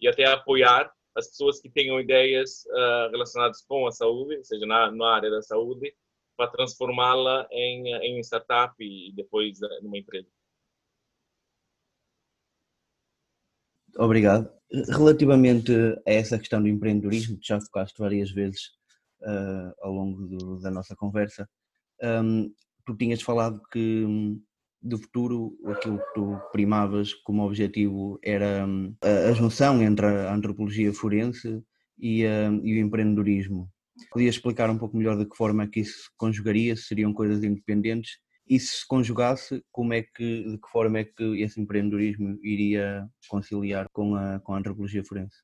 e 0.00 0.08
até 0.08 0.24
apoiar 0.24 0.90
as 1.14 1.28
pessoas 1.28 1.60
que 1.60 1.70
tenham 1.70 2.00
ideias 2.00 2.64
uh, 2.66 3.10
relacionadas 3.10 3.62
com 3.66 3.86
a 3.86 3.92
saúde, 3.92 4.36
ou 4.36 4.44
seja, 4.44 4.64
na, 4.64 4.90
na 4.90 5.14
área 5.14 5.30
da 5.30 5.42
saúde, 5.42 5.94
para 6.36 6.50
transformá-la 6.50 7.46
em, 7.50 7.94
em 7.94 8.18
startup 8.20 8.74
e 8.80 9.12
depois 9.14 9.60
uh, 9.60 9.82
numa 9.82 9.98
empresa. 9.98 10.28
Obrigado. 13.98 14.50
Relativamente 14.88 15.70
a 16.06 16.10
essa 16.10 16.38
questão 16.38 16.62
do 16.62 16.68
empreendedorismo, 16.68 17.38
que 17.38 17.46
já 17.46 17.60
focaste 17.60 17.98
várias 17.98 18.30
vezes 18.30 18.68
uh, 19.20 19.74
ao 19.80 19.92
longo 19.92 20.26
do, 20.26 20.60
da 20.60 20.70
nossa 20.70 20.96
conversa, 20.96 21.46
um, 22.02 22.50
tu 22.86 22.96
tinhas 22.96 23.20
falado 23.20 23.60
que 23.70 24.06
do 24.82 24.98
futuro, 24.98 25.56
aquilo 25.66 25.98
que 25.98 26.14
tu 26.14 26.40
primavas 26.50 27.14
como 27.14 27.44
objetivo 27.44 28.18
era 28.22 28.66
hum, 28.66 28.94
a, 29.00 29.32
junção 29.32 29.80
entre 29.82 30.06
a 30.06 30.34
antropologia 30.34 30.92
forense 30.92 31.62
e, 31.98 32.26
hum, 32.26 32.60
e 32.64 32.74
o 32.74 32.84
empreendedorismo. 32.84 33.70
Podias 34.10 34.34
explicar 34.34 34.68
um 34.70 34.78
pouco 34.78 34.96
melhor 34.96 35.16
de 35.16 35.26
que 35.26 35.36
forma 35.36 35.62
é 35.64 35.66
que 35.68 35.80
isso 35.80 36.04
se 36.04 36.10
conjugaria, 36.16 36.74
se 36.74 36.84
seriam 36.84 37.12
coisas 37.12 37.44
independentes 37.44 38.18
e 38.48 38.58
se 38.58 38.78
se 38.78 38.86
conjugasse, 38.86 39.64
como 39.70 39.94
é 39.94 40.02
que, 40.02 40.44
de 40.44 40.58
que 40.58 40.68
forma 40.68 40.98
é 40.98 41.04
que 41.04 41.42
esse 41.42 41.60
empreendedorismo 41.60 42.38
iria 42.42 43.08
conciliar 43.28 43.88
com 43.92 44.16
a, 44.16 44.40
com 44.40 44.52
a 44.52 44.58
antropologia 44.58 45.04
forense? 45.04 45.36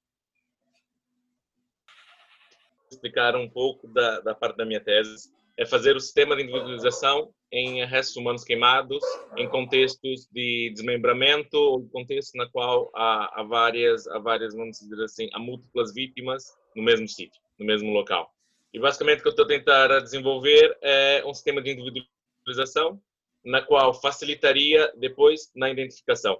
Explicar 2.91 3.37
um 3.37 3.49
pouco 3.49 3.87
da, 3.87 4.21
da 4.21 4.35
parte 4.35 4.57
da 4.57 4.67
minha 4.67 4.81
tese 4.81 5.31
é 5.59 5.67
fazer 5.67 5.97
o 5.97 6.01
sistema 6.01 6.37
de 6.37 6.43
individualização 6.45 7.35
em 7.51 7.85
restos 7.85 8.17
humanos 8.17 8.45
queimados, 8.45 9.03
em 9.37 9.49
contextos 9.49 10.29
de 10.31 10.71
desmembramento 10.73 11.57
ou 11.57 11.89
contextos 11.89 12.35
na 12.37 12.49
qual 12.49 12.91
há, 12.95 13.41
há, 13.41 13.43
várias, 13.43 14.07
há 14.07 14.21
várias, 14.21 14.55
vamos 14.55 14.79
dizer 14.79 15.03
assim, 15.03 15.29
há 15.33 15.39
múltiplas 15.39 15.93
vítimas 15.93 16.45
no 16.77 16.83
mesmo 16.83 17.09
sítio, 17.09 17.41
no 17.59 17.67
mesmo 17.67 17.91
local. 17.91 18.31
E 18.73 18.79
basicamente 18.79 19.21
o 19.21 19.23
que 19.23 19.29
eu 19.29 19.31
estou 19.31 19.45
a 19.47 19.49
tentar 19.49 20.01
desenvolver 20.01 20.79
é 20.81 21.25
um 21.27 21.35
sistema 21.35 21.61
de 21.61 21.73
individualização 21.73 23.01
na 23.45 23.61
qual 23.61 23.93
facilitaria 23.95 24.93
depois 24.97 25.51
na 25.57 25.71
identificação. 25.71 26.39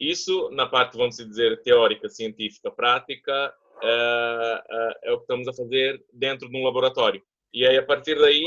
Isso 0.00 0.50
na 0.50 0.66
parte, 0.66 0.96
vamos 0.96 1.16
dizer, 1.16 1.60
teórica, 1.62 2.08
científica, 2.08 2.70
prática, 2.70 3.52
é, 3.82 4.62
é, 5.04 5.12
o 5.12 5.18
que 5.18 5.24
estamos 5.24 5.48
a 5.48 5.52
fazer 5.52 6.02
dentro 6.12 6.48
de 6.48 6.56
um 6.56 6.64
laboratório. 6.64 7.22
E 7.52 7.66
aí, 7.66 7.76
a 7.78 7.82
partir 7.82 8.18
daí, 8.18 8.44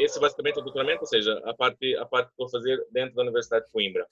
esse 0.00 0.18
basicamente 0.18 0.56
é 0.56 0.60
o 0.60 0.64
doutoramento, 0.64 1.02
ou 1.02 1.06
seja, 1.06 1.40
a 1.44 1.54
parte, 1.54 1.96
a 1.96 2.04
parte 2.04 2.30
que 2.30 2.38
vou 2.38 2.48
fazer 2.48 2.84
dentro 2.90 3.14
da 3.14 3.22
Universidade 3.22 3.66
de 3.66 3.72
Coimbra. 3.72 4.06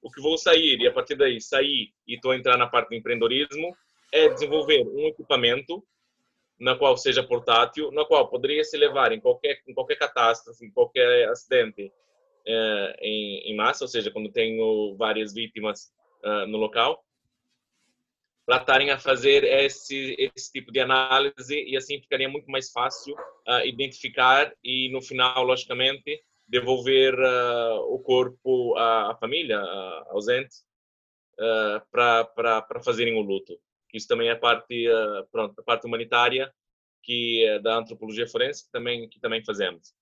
O 0.00 0.10
que 0.10 0.20
vou 0.20 0.38
sair, 0.38 0.78
e 0.80 0.86
a 0.86 0.92
partir 0.92 1.16
daí 1.16 1.40
sair 1.40 1.92
e 2.06 2.14
estou 2.14 2.30
a 2.30 2.36
entrar 2.36 2.56
na 2.56 2.68
parte 2.68 2.90
do 2.90 2.94
empreendedorismo, 2.94 3.76
é 4.12 4.28
desenvolver 4.28 4.86
um 4.86 5.08
equipamento 5.08 5.82
na 6.58 6.76
qual 6.76 6.96
seja 6.96 7.22
portátil, 7.22 7.90
na 7.92 8.04
qual 8.04 8.28
poderia 8.28 8.64
se 8.64 8.76
levar 8.76 9.12
em 9.12 9.20
qualquer 9.20 9.60
em 9.66 9.74
qualquer 9.74 9.96
catástrofe, 9.96 10.64
em 10.64 10.70
qualquer 10.70 11.28
acidente 11.28 11.92
eh, 12.46 12.96
em, 13.02 13.52
em, 13.52 13.56
massa, 13.56 13.84
ou 13.84 13.88
seja, 13.88 14.10
quando 14.10 14.32
tenho 14.32 14.96
várias 14.96 15.34
vítimas 15.34 15.92
uh, 16.24 16.46
no 16.46 16.56
local, 16.56 17.04
para 18.48 18.62
estarem 18.62 18.90
a 18.90 18.98
fazer 18.98 19.44
esse 19.44 20.16
esse 20.34 20.50
tipo 20.50 20.72
de 20.72 20.80
análise 20.80 21.54
e 21.54 21.76
assim 21.76 22.00
ficaria 22.00 22.30
muito 22.30 22.50
mais 22.50 22.70
fácil 22.70 23.14
uh, 23.14 23.66
identificar 23.66 24.50
e 24.64 24.88
no 24.90 25.02
final, 25.02 25.44
logicamente, 25.44 26.18
devolver 26.48 27.12
uh, 27.12 27.80
o 27.92 27.98
corpo 27.98 28.74
à, 28.78 29.12
à 29.12 29.16
família 29.16 29.60
ausente 30.08 30.56
para 31.92 32.24
para 32.24 32.82
fazerem 32.82 33.18
o 33.18 33.20
luto. 33.20 33.60
Isso 33.92 34.08
também 34.08 34.30
é 34.30 34.34
parte 34.34 34.88
uh, 34.88 35.28
pronto 35.30 35.60
a 35.60 35.62
parte 35.62 35.86
humanitária 35.86 36.50
que 37.02 37.44
é 37.44 37.58
da 37.58 37.76
antropologia 37.76 38.26
forense 38.26 38.64
que 38.64 38.70
também 38.70 39.10
que 39.10 39.20
também 39.20 39.44
fazemos. 39.44 39.92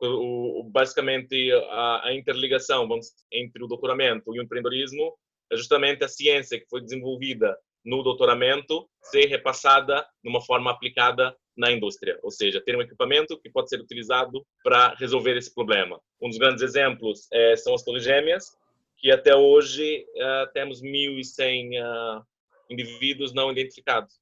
O, 0.00 0.60
o 0.60 0.62
basicamente 0.62 1.50
a, 1.70 2.06
a, 2.06 2.14
interligação 2.14 2.86
vamos, 2.86 3.08
entre 3.32 3.64
o 3.64 3.66
doutoramento 3.66 4.32
e 4.36 4.38
o 4.38 4.42
empreendedorismo 4.42 5.18
é 5.50 5.56
justamente 5.56 6.04
a 6.04 6.08
ciência 6.08 6.60
que 6.60 6.68
foi 6.68 6.80
desenvolvida 6.80 7.58
no 7.84 8.02
doutoramento 8.02 8.88
ser 9.02 9.26
repassada 9.26 10.06
de 10.22 10.28
uma 10.28 10.40
forma 10.40 10.70
aplicada 10.70 11.36
na 11.56 11.72
indústria, 11.72 12.18
ou 12.22 12.30
seja, 12.30 12.60
ter 12.60 12.76
um 12.76 12.82
equipamento 12.82 13.38
que 13.40 13.50
pode 13.50 13.68
ser 13.68 13.80
utilizado 13.80 14.46
para 14.62 14.94
resolver 14.94 15.36
esse 15.36 15.52
problema. 15.52 16.00
Um 16.22 16.28
dos 16.28 16.38
grandes 16.38 16.62
exemplos 16.62 17.26
é, 17.32 17.56
são 17.56 17.74
as 17.74 17.82
torres 17.82 18.04
gêmeas, 18.04 18.56
que 18.96 19.10
até 19.10 19.34
hoje 19.34 20.04
uh, 20.16 20.52
temos 20.52 20.82
1.100 20.82 21.70
uh, 21.80 22.24
indivíduos 22.70 23.32
não 23.32 23.50
identificados. 23.50 24.20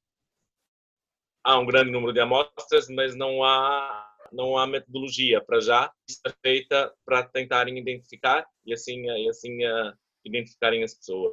Há 1.45 1.59
um 1.59 1.67
grande 1.67 1.91
número 1.91 2.13
de 2.13 2.21
amostras, 2.21 2.89
mas 2.89 3.15
não 3.15 3.45
há 3.45 4.05
não 4.33 4.59
há 4.59 4.67
metodologia 4.67 5.41
para 5.41 5.61
já 5.61 5.93
ser 6.05 6.35
feita 6.43 6.93
para 7.05 7.23
tentarem 7.23 7.79
identificar 7.79 8.45
e 8.67 8.75
assim 8.75 9.07
e 9.09 9.29
assim 9.29 9.65
uh, 9.65 9.93
identificarem 10.25 10.83
as 10.83 10.95
pessoas. 10.95 11.33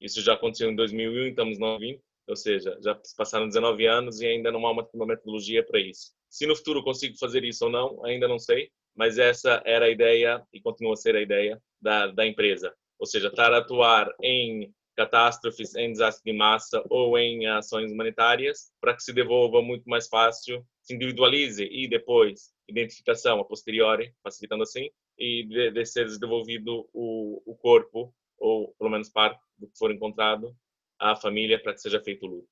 Isso 0.00 0.20
já 0.20 0.34
aconteceu 0.34 0.70
em 0.70 0.76
2001, 0.76 1.28
estamos 1.28 1.58
2020, 1.58 2.02
ou 2.28 2.36
seja, 2.36 2.78
já 2.82 2.98
passaram 3.16 3.48
19 3.48 3.86
anos 3.86 4.20
e 4.20 4.26
ainda 4.26 4.52
não 4.52 4.66
há 4.66 4.72
uma 4.72 5.06
metodologia 5.06 5.64
para 5.64 5.80
isso. 5.80 6.12
Se 6.28 6.46
no 6.46 6.54
futuro 6.54 6.84
consigo 6.84 7.16
fazer 7.18 7.44
isso 7.44 7.64
ou 7.64 7.70
não, 7.70 8.04
ainda 8.04 8.28
não 8.28 8.38
sei, 8.38 8.70
mas 8.94 9.18
essa 9.18 9.62
era 9.64 9.86
a 9.86 9.90
ideia 9.90 10.42
e 10.52 10.60
continua 10.60 10.92
a 10.92 10.96
ser 10.96 11.16
a 11.16 11.22
ideia 11.22 11.60
da, 11.80 12.08
da 12.08 12.26
empresa. 12.26 12.74
Ou 12.98 13.06
seja, 13.06 13.28
estar 13.28 13.52
a 13.52 13.58
atuar 13.58 14.12
em 14.22 14.72
catástrofes 14.98 15.76
em 15.76 15.92
desastre 15.92 16.30
de 16.30 16.36
massa 16.36 16.82
ou 16.90 17.16
em 17.16 17.46
ações 17.46 17.92
humanitárias, 17.92 18.72
para 18.80 18.94
que 18.94 19.02
se 19.02 19.12
devolva 19.12 19.62
muito 19.62 19.88
mais 19.88 20.08
fácil, 20.08 20.66
se 20.82 20.94
individualize 20.94 21.62
e 21.62 21.88
depois 21.88 22.52
identificação 22.68 23.38
a 23.38 23.44
posteriori, 23.44 24.12
facilitando 24.22 24.64
assim, 24.64 24.90
e 25.16 25.44
de, 25.44 25.70
de 25.70 25.86
ser 25.86 26.06
devolvido 26.18 26.88
o, 26.92 27.40
o 27.46 27.56
corpo, 27.56 28.12
ou 28.38 28.74
pelo 28.78 28.90
menos 28.90 29.08
parte 29.08 29.40
do 29.58 29.68
que 29.68 29.78
for 29.78 29.90
encontrado, 29.92 30.54
à 30.98 31.16
família 31.16 31.60
para 31.62 31.74
que 31.74 31.80
seja 31.80 32.00
feito 32.00 32.26
o 32.26 32.28
luto. 32.28 32.48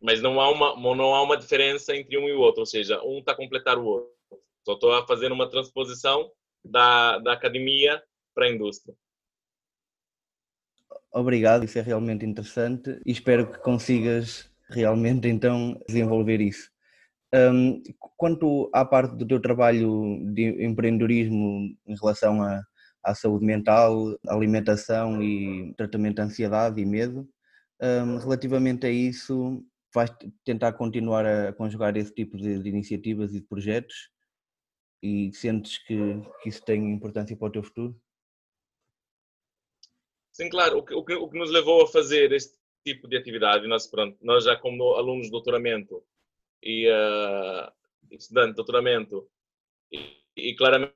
Mas 0.00 0.20
não 0.20 0.40
há 0.40 0.50
uma 0.50 0.94
não 0.94 1.14
há 1.14 1.22
uma 1.22 1.36
diferença 1.36 1.96
entre 1.96 2.18
um 2.18 2.28
e 2.28 2.32
o 2.32 2.40
outro, 2.40 2.60
ou 2.60 2.66
seja, 2.66 3.02
um 3.02 3.18
está 3.18 3.32
a 3.32 3.36
completar 3.36 3.78
o 3.78 3.84
outro. 3.84 4.10
Só 4.64 4.74
estou 4.74 4.92
a 4.92 5.06
fazer 5.06 5.32
uma 5.32 5.48
transposição 5.48 6.30
da, 6.64 7.18
da 7.18 7.32
academia 7.32 8.02
para 8.34 8.46
a 8.46 8.50
indústria. 8.50 8.94
Obrigado, 11.12 11.64
isso 11.64 11.78
é 11.78 11.82
realmente 11.82 12.26
interessante 12.26 13.00
e 13.06 13.10
espero 13.10 13.50
que 13.50 13.58
consigas 13.60 14.50
realmente 14.68 15.28
então 15.28 15.80
desenvolver 15.86 16.40
isso. 16.40 16.70
Um, 17.34 17.82
quanto 18.16 18.70
à 18.72 18.84
parte 18.84 19.16
do 19.16 19.26
teu 19.26 19.40
trabalho 19.40 20.20
de 20.32 20.64
empreendedorismo 20.64 21.74
em 21.86 21.94
relação 21.96 22.42
à, 22.42 22.62
à 23.06 23.14
saúde 23.14 23.44
mental, 23.46 24.18
alimentação 24.26 25.22
e 25.22 25.72
tratamento 25.76 26.16
de 26.16 26.22
ansiedade 26.22 26.80
e 26.80 26.84
medo, 26.84 27.28
um, 27.80 28.18
relativamente 28.18 28.86
a 28.86 28.90
isso, 28.90 29.64
vais 29.94 30.10
tentar 30.44 30.72
continuar 30.72 31.24
a 31.24 31.52
conjugar 31.52 31.96
esse 31.96 32.12
tipo 32.12 32.36
de, 32.36 32.58
de 32.62 32.68
iniciativas 32.68 33.32
e 33.32 33.40
de 33.40 33.46
projetos 33.46 34.10
e 35.02 35.32
sentes 35.32 35.78
que, 35.78 35.96
que 36.42 36.48
isso 36.48 36.64
tem 36.64 36.92
importância 36.92 37.36
para 37.36 37.48
o 37.48 37.52
teu 37.52 37.62
futuro? 37.62 37.96
Sim, 40.32 40.50
claro. 40.50 40.78
O 40.78 40.84
que, 40.84 40.94
o 40.94 41.04
que, 41.04 41.14
o 41.14 41.28
que 41.28 41.38
nos 41.38 41.50
levou 41.50 41.84
a 41.84 41.88
fazer 41.88 42.32
este 42.32 42.58
tipo 42.84 43.08
de 43.08 43.16
atividade, 43.16 43.66
nós, 43.68 43.86
pronto, 43.86 44.18
nós 44.20 44.44
já 44.44 44.56
como 44.56 44.94
alunos 44.94 45.26
de 45.26 45.32
doutoramento 45.32 46.04
e 46.62 46.88
uh, 46.88 47.72
estudantes 48.10 48.50
de 48.50 48.56
doutoramento, 48.56 49.28
e, 49.92 50.16
e, 50.36 50.56
claramente 50.56 50.94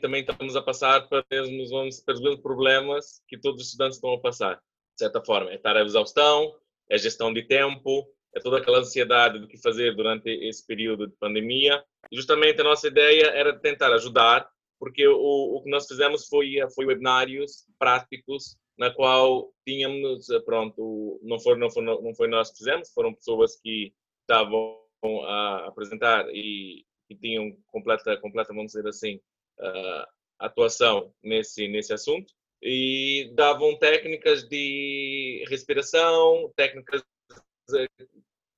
também 0.00 0.20
estamos 0.20 0.54
a 0.54 0.62
passar 0.62 1.08
para 1.08 1.24
mesmos, 1.30 1.70
vamos, 1.70 2.04
mesmos 2.06 2.40
problemas 2.40 3.20
que 3.26 3.36
todos 3.36 3.60
os 3.60 3.66
estudantes 3.68 3.96
estão 3.96 4.12
a 4.12 4.20
passar, 4.20 4.54
de 4.56 4.98
certa 4.98 5.20
forma. 5.24 5.50
É 5.50 5.58
tarefa 5.58 5.86
exaustão, 5.86 6.54
é 6.88 6.96
gestão 6.96 7.32
de 7.32 7.42
tempo, 7.42 8.06
é 8.34 8.40
toda 8.40 8.58
aquela 8.58 8.78
ansiedade 8.78 9.40
do 9.40 9.48
que 9.48 9.60
fazer 9.60 9.96
durante 9.96 10.28
esse 10.28 10.64
período 10.64 11.08
de 11.08 11.16
pandemia. 11.16 11.82
E 12.10 12.16
justamente 12.16 12.60
a 12.60 12.64
nossa 12.64 12.86
ideia 12.86 13.26
era 13.26 13.58
tentar 13.58 13.92
ajudar, 13.92 14.48
porque 14.78 15.06
o, 15.06 15.56
o 15.56 15.62
que 15.62 15.70
nós 15.70 15.86
fizemos 15.88 16.28
foi, 16.28 16.54
foi 16.74 16.86
webinários 16.86 17.66
práticos 17.76 18.56
na 18.78 18.90
qual 18.90 19.52
tínhamos, 19.66 20.30
eh, 20.30 20.40
pronto, 20.40 21.20
não 21.22 21.38
foi, 21.38 21.56
não 21.58 21.70
foi, 21.70 21.82
não 21.82 22.14
foi 22.14 22.28
nós 22.28 22.50
que 22.50 22.58
fizemos, 22.58 22.90
foram 22.92 23.14
pessoas 23.14 23.56
que 23.60 23.92
estavam 24.22 24.78
a 25.26 25.66
apresentar 25.66 26.26
e, 26.30 26.84
e 27.10 27.16
tinham 27.16 27.56
completa, 27.66 28.16
completa, 28.18 28.54
vamos 28.54 28.72
dizer 28.72 28.86
assim, 28.88 29.20
uh, 29.58 30.06
atuação 30.38 31.12
nesse, 31.22 31.68
nesse 31.68 31.92
assunto 31.92 32.32
e 32.62 33.32
davam 33.34 33.76
técnicas 33.76 34.48
de 34.48 35.44
respiração, 35.48 36.52
técnicas 36.56 37.02
eh, 37.74 37.88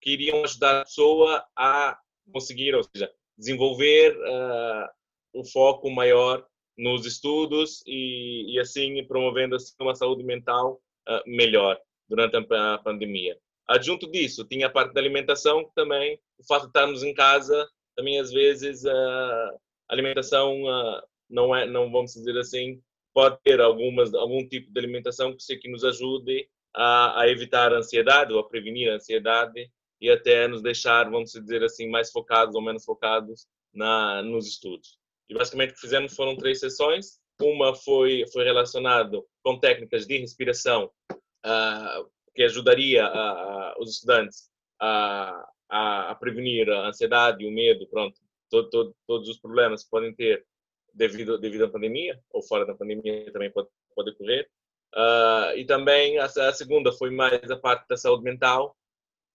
que 0.01 0.11
iriam 0.11 0.45
ajudar 0.45 0.81
a 0.81 0.85
pessoa 0.85 1.47
a 1.57 1.99
conseguir, 2.31 2.75
ou 2.75 2.83
seja, 2.83 3.11
desenvolver 3.37 4.15
uh, 4.17 4.89
um 5.35 5.45
foco 5.45 5.91
maior 5.91 6.47
nos 6.77 7.07
estudos 7.07 7.83
e, 7.87 8.55
e 8.55 8.61
assim 8.61 9.03
promovendo 9.07 9.57
assim, 9.57 9.73
uma 9.81 9.95
saúde 9.95 10.23
mental 10.23 10.83
uh, 11.09 11.23
melhor 11.27 11.81
durante 12.07 12.37
a, 12.37 12.79
pandemia. 12.79 13.39
Adjunto 13.67 14.11
disso, 14.11 14.45
tinha 14.45 14.67
a 14.67 14.71
parte 14.71 14.93
da 14.93 15.01
alimentação 15.01 15.71
também, 15.75 16.21
o 16.39 16.45
fato 16.45 16.63
de 16.63 16.69
estarmos 16.69 17.03
em 17.03 17.15
casa, 17.15 17.67
também 17.97 18.21
às 18.21 18.31
vezes 18.31 18.85
a 18.85 19.55
alimentação 19.89 20.63
uh, 20.65 21.03
não 21.29 21.55
é, 21.55 21.67
não 21.67 21.91
vamos 21.91 22.13
dizer 22.13 22.37
assim, 22.39 22.81
pode 23.13 23.39
ter 23.43 23.61
algumas 23.61 24.13
algum 24.15 24.47
tipo 24.47 24.71
de 24.73 24.79
alimentação 24.79 25.35
que, 25.37 25.57
que 25.57 25.69
nos 25.69 25.85
ajude 25.85 26.49
a, 26.75 27.23
a 27.23 27.29
evitar 27.29 27.73
a 27.73 27.79
ansiedade 27.79 28.33
ou 28.33 28.41
a 28.41 28.49
prevenir 28.49 28.91
a 28.91 28.97
ansiedade 28.97 29.71
e 30.01 30.11
até 30.11 30.49
nos 30.49 30.63
deixar, 30.63 31.11
vamos 31.11 31.31
dizer 31.33 31.63
assim, 31.63 31.89
mais 31.89 32.11
focados 32.11 32.55
ou 32.55 32.63
menos 32.63 32.85
focados 32.85 33.47
na 33.73 34.23
nos 34.23 34.47
estudos. 34.47 34.99
E 35.29 35.35
basicamente 35.35 35.71
o 35.71 35.75
que 35.75 35.81
fizemos 35.81 36.15
foram 36.15 36.37
três 36.37 36.61
sessões. 36.61 37.19
Uma 37.41 37.75
foi 37.75 38.25
foi 38.33 38.45
relacionado 38.45 39.27
com 39.43 39.59
técnicas 39.59 40.07
de 40.07 40.19
respiração 40.19 40.91
uh, 41.11 42.11
que 42.35 42.43
ajudaria 42.43 43.07
uh, 43.07 43.83
os 43.83 43.91
estudantes 43.91 44.51
a, 44.81 45.45
a, 45.69 46.11
a, 46.11 46.15
prevenir 46.15 46.71
a 46.71 46.89
ansiedade, 46.89 47.47
o 47.47 47.51
medo, 47.51 47.87
pronto, 47.89 48.21
todo, 48.51 48.71
todo, 48.71 48.97
todos 49.07 49.29
os 49.29 49.39
problemas 49.39 49.85
que 49.85 49.91
podem 49.91 50.15
ter 50.15 50.45
devido 50.93 51.39
devido 51.39 51.65
à 51.65 51.69
pandemia 51.69 52.21
ou 52.31 52.43
fora 52.43 52.65
da 52.65 52.75
pandemia 52.75 53.33
também 53.33 53.51
pode 53.51 53.69
pode 53.95 54.11
ocorrer. 54.11 54.49
Uh, 54.95 55.57
e 55.57 55.65
também 55.65 56.19
a, 56.19 56.27
a 56.27 56.53
segunda 56.53 56.93
foi 56.93 57.11
mais 57.11 57.51
a 57.51 57.57
parte 57.57 57.89
da 57.89 57.97
saúde 57.97 58.23
mental 58.23 58.77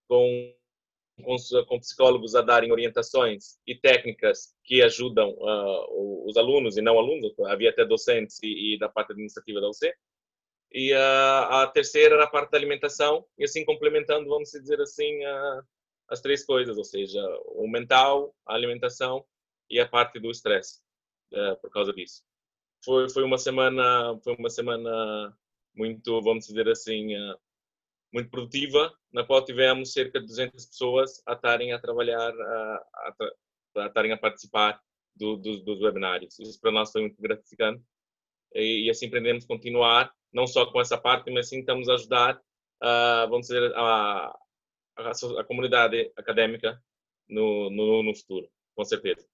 com 0.07 0.53
com, 1.23 1.35
com 1.67 1.79
psicólogos 1.79 2.35
a 2.35 2.41
darem 2.41 2.71
orientações 2.71 3.57
e 3.65 3.75
técnicas 3.75 4.55
que 4.63 4.81
ajudam 4.81 5.31
uh, 5.31 6.27
os 6.27 6.37
alunos 6.37 6.77
e 6.77 6.81
não 6.81 6.97
alunos, 6.97 7.33
havia 7.47 7.69
até 7.69 7.85
docentes 7.85 8.39
e, 8.41 8.75
e 8.75 8.79
da 8.79 8.89
parte 8.89 9.11
administrativa 9.11 9.61
da 9.61 9.69
UC. 9.69 9.93
E 10.71 10.93
uh, 10.93 11.43
a 11.49 11.67
terceira 11.67 12.15
era 12.15 12.25
a 12.25 12.29
parte 12.29 12.51
da 12.51 12.57
alimentação, 12.57 13.25
e 13.37 13.43
assim 13.43 13.65
complementando, 13.65 14.29
vamos 14.29 14.51
dizer 14.51 14.79
assim, 14.81 15.19
as 16.09 16.21
três 16.21 16.45
coisas, 16.45 16.77
ou 16.77 16.83
seja, 16.83 17.21
o 17.47 17.67
mental, 17.67 18.35
a 18.45 18.53
alimentação 18.53 19.25
e 19.69 19.79
a 19.79 19.87
parte 19.87 20.19
do 20.19 20.31
estresse, 20.31 20.79
uh, 21.33 21.55
por 21.61 21.69
causa 21.69 21.93
disso. 21.93 22.23
Foi, 22.83 23.09
foi 23.09 23.23
uma 23.23 23.37
semana 23.37 24.17
foi 24.23 24.35
uma 24.35 24.49
semana 24.49 25.37
muito, 25.75 26.21
vamos 26.21 26.47
dizer 26.47 26.67
assim, 26.69 27.15
uh, 27.15 27.37
muito 28.11 28.29
produtiva, 28.29 28.93
na 29.11 29.23
qual 29.23 29.43
tivemos 29.45 29.93
cerca 29.93 30.19
de 30.19 30.25
200 30.25 30.65
pessoas 30.65 31.21
a 31.25 31.33
estarem 31.33 31.73
a 31.73 31.79
trabalhar, 31.79 32.31
a, 32.31 32.85
a, 32.95 33.15
a 33.83 33.87
estarem 33.87 34.11
a 34.11 34.17
participar 34.17 34.81
do, 35.15 35.35
do, 35.37 35.59
dos 35.59 35.81
webinários. 35.81 36.39
Isso 36.39 36.59
para 36.59 36.71
nós 36.71 36.91
foi 36.91 37.01
muito 37.01 37.21
gratificante 37.21 37.83
e, 38.53 38.87
e 38.87 38.89
assim 38.89 39.09
pretendemos 39.09 39.45
continuar, 39.45 40.11
não 40.33 40.47
só 40.47 40.65
com 40.65 40.81
essa 40.81 40.97
parte, 40.97 41.29
mas 41.31 41.49
sim 41.49 41.59
estamos 41.59 41.87
a 41.89 41.93
ajudar, 41.93 42.37
uh, 42.37 43.29
vamos 43.29 43.47
dizer, 43.47 43.71
a, 43.75 44.35
a, 45.07 45.41
a 45.41 45.43
comunidade 45.43 46.11
acadêmica 46.17 46.81
no, 47.27 47.69
no, 47.69 48.03
no 48.03 48.15
futuro, 48.15 48.49
com 48.75 48.83
certeza. 48.83 49.25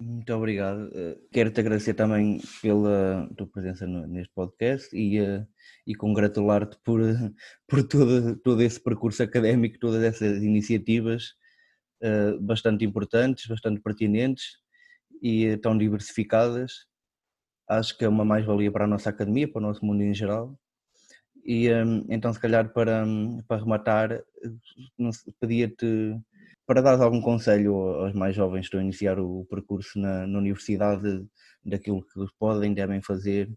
Muito 0.00 0.32
obrigado. 0.32 0.90
Eh, 0.94 1.18
quero-te 1.30 1.60
agradecer 1.60 1.92
também 1.92 2.40
pela 2.62 3.28
tua 3.36 3.46
presença 3.46 3.86
neste 3.86 4.32
podcast 4.32 4.88
e, 4.96 5.20
uh, 5.20 5.46
e 5.86 5.94
congratular-te 5.94 6.78
por, 6.82 7.00
por 7.68 7.86
todo, 7.86 8.34
todo 8.36 8.62
esse 8.62 8.82
percurso 8.82 9.22
académico, 9.22 9.78
todas 9.78 10.02
essas 10.02 10.42
iniciativas 10.42 11.34
uh, 12.02 12.40
bastante 12.40 12.82
importantes, 12.82 13.46
bastante 13.46 13.78
pertinentes 13.82 14.56
e 15.22 15.54
tão 15.58 15.76
diversificadas. 15.76 16.86
Acho 17.68 17.96
que 17.98 18.04
é 18.04 18.08
uma 18.08 18.24
mais-valia 18.24 18.72
para 18.72 18.84
a 18.86 18.88
nossa 18.88 19.10
academia, 19.10 19.52
para 19.52 19.58
o 19.58 19.66
nosso 19.66 19.84
mundo 19.84 20.02
em 20.02 20.14
geral. 20.14 20.58
E 21.44 21.72
um, 21.72 22.06
então, 22.08 22.32
se 22.32 22.40
calhar, 22.40 22.72
para, 22.72 23.04
para 23.48 23.62
rematar, 23.62 24.22
pedia-te 25.40 26.16
para 26.66 26.82
dar 26.82 27.00
algum 27.00 27.20
conselho 27.20 27.74
aos 27.74 28.14
mais 28.14 28.36
jovens 28.36 28.60
que 28.60 28.66
estão 28.66 28.80
a 28.80 28.84
iniciar 28.84 29.18
o 29.18 29.44
percurso 29.46 29.98
na, 29.98 30.26
na 30.26 30.38
universidade, 30.38 31.26
daquilo 31.64 32.02
que 32.02 32.26
podem, 32.38 32.72
devem 32.72 33.02
fazer 33.02 33.50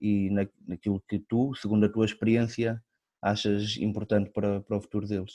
e 0.00 0.30
na, 0.30 0.46
naquilo 0.66 1.02
que 1.08 1.18
tu, 1.18 1.54
segundo 1.54 1.86
a 1.86 1.88
tua 1.88 2.04
experiência, 2.04 2.82
achas 3.22 3.76
importante 3.76 4.30
para, 4.30 4.60
para 4.60 4.76
o 4.76 4.80
futuro 4.80 5.06
deles. 5.06 5.32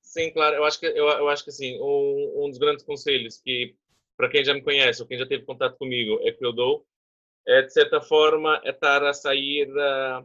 Sim, 0.00 0.30
claro, 0.30 0.56
eu 0.56 0.64
acho 0.64 0.78
que, 0.78 0.86
eu, 0.86 1.08
eu 1.08 1.28
acho 1.28 1.42
que 1.42 1.50
assim, 1.50 1.78
um, 1.80 2.44
um 2.44 2.50
dos 2.50 2.58
grandes 2.58 2.84
conselhos 2.84 3.38
que, 3.38 3.74
para 4.16 4.28
quem 4.28 4.44
já 4.44 4.52
me 4.52 4.62
conhece 4.62 5.00
ou 5.00 5.08
quem 5.08 5.18
já 5.18 5.26
teve 5.26 5.44
contato 5.44 5.78
comigo, 5.78 6.18
é 6.22 6.32
que 6.32 6.44
eu 6.44 6.52
dou, 6.52 6.86
é 7.46 7.62
de 7.62 7.72
certa 7.72 8.00
forma, 8.00 8.60
é 8.64 8.70
estar 8.70 9.04
a 9.04 9.12
sair 9.12 9.72
da. 9.72 10.24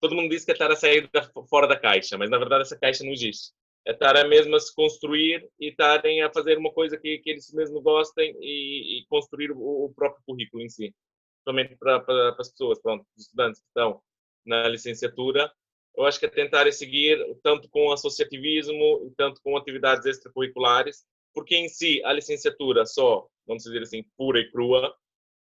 Todo 0.00 0.14
mundo 0.14 0.30
diz 0.30 0.44
que 0.44 0.52
é 0.52 0.54
estar 0.54 0.70
a 0.70 0.76
sair 0.76 1.08
da, 1.12 1.22
fora 1.48 1.66
da 1.66 1.78
caixa, 1.78 2.16
mas 2.16 2.30
na 2.30 2.38
verdade 2.38 2.62
essa 2.62 2.78
caixa 2.78 3.04
não 3.04 3.12
existe 3.12 3.52
é 3.88 3.92
estar 3.92 4.14
a 4.18 4.28
mesmo 4.28 4.54
a 4.54 4.60
se 4.60 4.74
construir 4.74 5.48
e 5.58 5.70
estarem 5.70 6.22
a 6.22 6.30
fazer 6.30 6.58
uma 6.58 6.70
coisa 6.70 6.98
que, 6.98 7.18
que 7.18 7.30
eles 7.30 7.50
mesmo 7.54 7.80
gostem 7.80 8.36
e, 8.38 8.98
e 8.98 9.06
construir 9.06 9.50
o, 9.50 9.86
o, 9.86 9.92
próprio 9.94 10.22
currículo 10.26 10.62
em 10.62 10.68
si. 10.68 10.94
Somente 11.42 11.74
para, 11.74 11.98
para, 12.00 12.32
para 12.32 12.42
as 12.42 12.50
pessoas, 12.50 12.78
pronto, 12.82 13.06
os 13.16 13.24
estudantes 13.24 13.62
que 13.62 13.66
estão 13.68 14.02
na 14.44 14.68
licenciatura, 14.68 15.50
eu 15.96 16.04
acho 16.04 16.20
que 16.20 16.26
é 16.26 16.28
tentar 16.28 16.70
seguir 16.70 17.18
tanto 17.42 17.66
com 17.70 17.90
associativismo 17.90 19.10
tanto 19.16 19.40
com 19.42 19.56
atividades 19.56 20.04
extracurriculares, 20.04 21.06
porque 21.32 21.56
em 21.56 21.68
si 21.68 22.02
a 22.04 22.12
licenciatura 22.12 22.84
só, 22.84 23.26
vamos 23.46 23.62
dizer 23.62 23.82
assim, 23.82 24.04
pura 24.18 24.38
e 24.38 24.50
crua, 24.50 24.94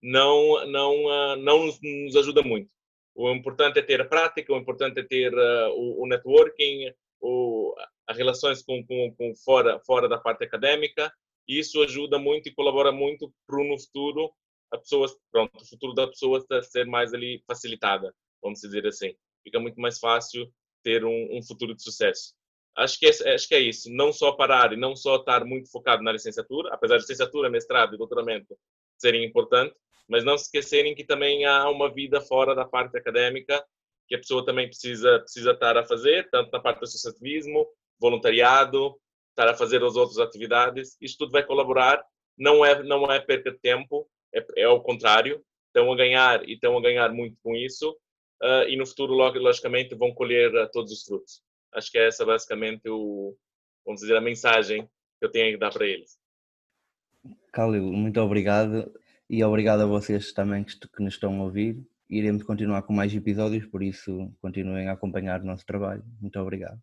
não 0.06 0.66
não 0.68 1.10
ah, 1.10 1.36
não 1.36 1.66
nos, 1.66 1.80
nos 1.82 2.16
ajuda 2.16 2.44
muito. 2.44 2.70
O 3.16 3.32
importante 3.32 3.80
é 3.80 3.82
ter 3.82 4.02
a 4.02 4.06
prática, 4.06 4.54
o 4.54 4.58
importante 4.58 5.00
é 5.00 5.04
ter 5.04 5.34
uh, 5.34 5.72
o, 5.72 6.04
o 6.04 6.08
networking, 6.08 6.94
o, 7.22 7.74
as 8.08 8.18
relações 8.18 8.62
com, 8.62 8.86
com, 8.86 9.16
com, 9.16 9.34
fora, 9.38 9.80
fora 9.80 10.08
da 10.10 10.18
parte 10.18 10.44
acadêmica, 10.44 11.12
e 11.48 11.60
isso 11.60 11.82
ajuda 11.82 12.20
muito 12.20 12.50
e 12.50 12.54
colabora 12.54 12.92
muito 12.92 13.34
para 13.48 13.64
no 13.64 13.80
futuro 13.80 14.32
a 14.72 14.78
pessoas, 14.78 15.16
pronto, 15.32 15.56
o 15.62 15.66
futuro 15.66 15.94
da 15.94 16.08
pessoa 16.08 16.46
ser 16.64 16.86
mais 16.86 17.14
ali 17.14 17.42
facilitada, 17.48 18.14
vamos 18.44 18.60
dizer 18.60 18.86
assim. 18.86 19.16
Fica 19.44 19.60
muito 19.60 19.80
mais 19.80 19.98
fácil 19.98 20.52
ter 20.84 21.06
um, 21.06 21.38
um 21.38 21.42
futuro 21.42 21.74
de 21.74 21.82
sucesso. 21.82 22.34
Acho 22.76 23.00
que, 23.00 23.06
é, 23.06 23.34
acho 23.34 23.48
que 23.48 23.56
é 23.56 23.60
isso, 23.60 23.90
não 23.90 24.12
só 24.12 24.34
parar 24.34 24.74
e 24.74 24.78
não 24.78 24.96
só 24.96 25.16
estar 25.16 25.46
muito 25.46 25.72
focado 25.72 26.04
na 26.04 26.12
licenciatura, 26.12 26.74
apesar 26.74 26.98
de 26.98 27.04
licenciatura, 27.04 27.50
mestrado 27.50 27.96
e 27.96 27.98
doutoramento 27.98 28.58
serem 28.98 29.24
importantes, 29.24 29.78
mas 30.08 30.24
não 30.24 30.38
se 30.38 30.46
esquecerem 30.46 30.96
que 30.96 31.04
também 31.04 31.46
há 31.46 31.70
uma 31.70 31.92
vida 31.92 32.22
fora 32.22 32.54
da 32.54 32.66
parte 32.66 32.98
acadêmica 32.98 33.64
que 34.08 34.16
a 34.16 34.20
pessoa 34.20 34.46
também 34.46 34.68
precisa 34.68 35.20
precisa 35.20 35.52
estar 35.52 35.78
a 35.78 35.86
fazer, 35.86 36.30
tanto 36.30 36.52
na 36.52 36.60
parte 36.60 36.80
do 36.80 36.84
associativismo, 36.84 37.68
voluntariado, 38.00 38.96
estar 39.30 39.48
a 39.50 39.56
fazer 39.56 39.84
as 39.84 39.96
outras 39.96 40.20
atividades. 40.20 40.96
Isto 41.02 41.20
tudo 41.20 41.32
vai 41.32 41.44
colaborar. 41.44 42.04
Não 42.38 42.64
é 42.66 42.84
não 42.84 43.12
é 43.12 43.20
perca 43.20 43.52
de 43.52 43.60
tempo, 43.60 44.08
é, 44.34 44.46
é 44.58 44.64
ao 44.64 44.82
contrário. 44.82 45.44
Estão 45.68 45.92
a 45.92 45.96
ganhar 45.96 46.48
e 46.48 46.54
estão 46.54 46.78
a 46.78 46.82
ganhar 46.82 47.12
muito 47.12 47.38
com 47.42 47.56
isso. 47.56 47.92
Uh, 48.42 48.68
e 48.68 48.78
no 48.78 48.86
futuro, 48.86 49.14
logicamente, 49.14 49.96
vão 49.96 50.14
colher 50.14 50.54
uh, 50.54 50.70
todos 50.72 50.92
os 50.92 51.04
frutos. 51.04 51.42
Acho 51.74 51.92
que 51.92 51.98
é 51.98 52.08
essa 52.08 52.26
basicamente 52.26 52.88
o, 52.88 53.36
vamos 53.86 54.02
dizer, 54.02 54.16
a 54.16 54.22
mensagem 54.22 54.86
que 55.20 55.26
eu 55.26 55.32
tenho 55.32 55.54
que 55.54 55.58
dar 55.58 55.72
para 55.72 55.86
eles. 55.86 56.18
Khalil, 57.52 57.84
muito 57.84 58.20
obrigado 58.22 58.94
e 59.30 59.44
obrigado 59.44 59.82
a 59.82 59.86
vocês 59.86 60.32
também 60.34 60.64
que, 60.64 60.76
nos 61.00 61.14
estão 61.16 61.40
a 61.40 61.44
ouvir 61.44 61.86
iremos 62.10 62.44
continuar 62.44 62.84
com 62.84 62.94
mais 62.94 63.14
episódios, 63.14 63.66
por 63.66 63.82
isso 63.82 64.32
continuem 64.42 64.88
a 64.88 64.94
acompanhar 64.94 65.42
o 65.42 65.46
nosso 65.46 65.66
trabalho. 65.66 66.04
Muito 66.22 66.40
obrigado. 66.40 66.80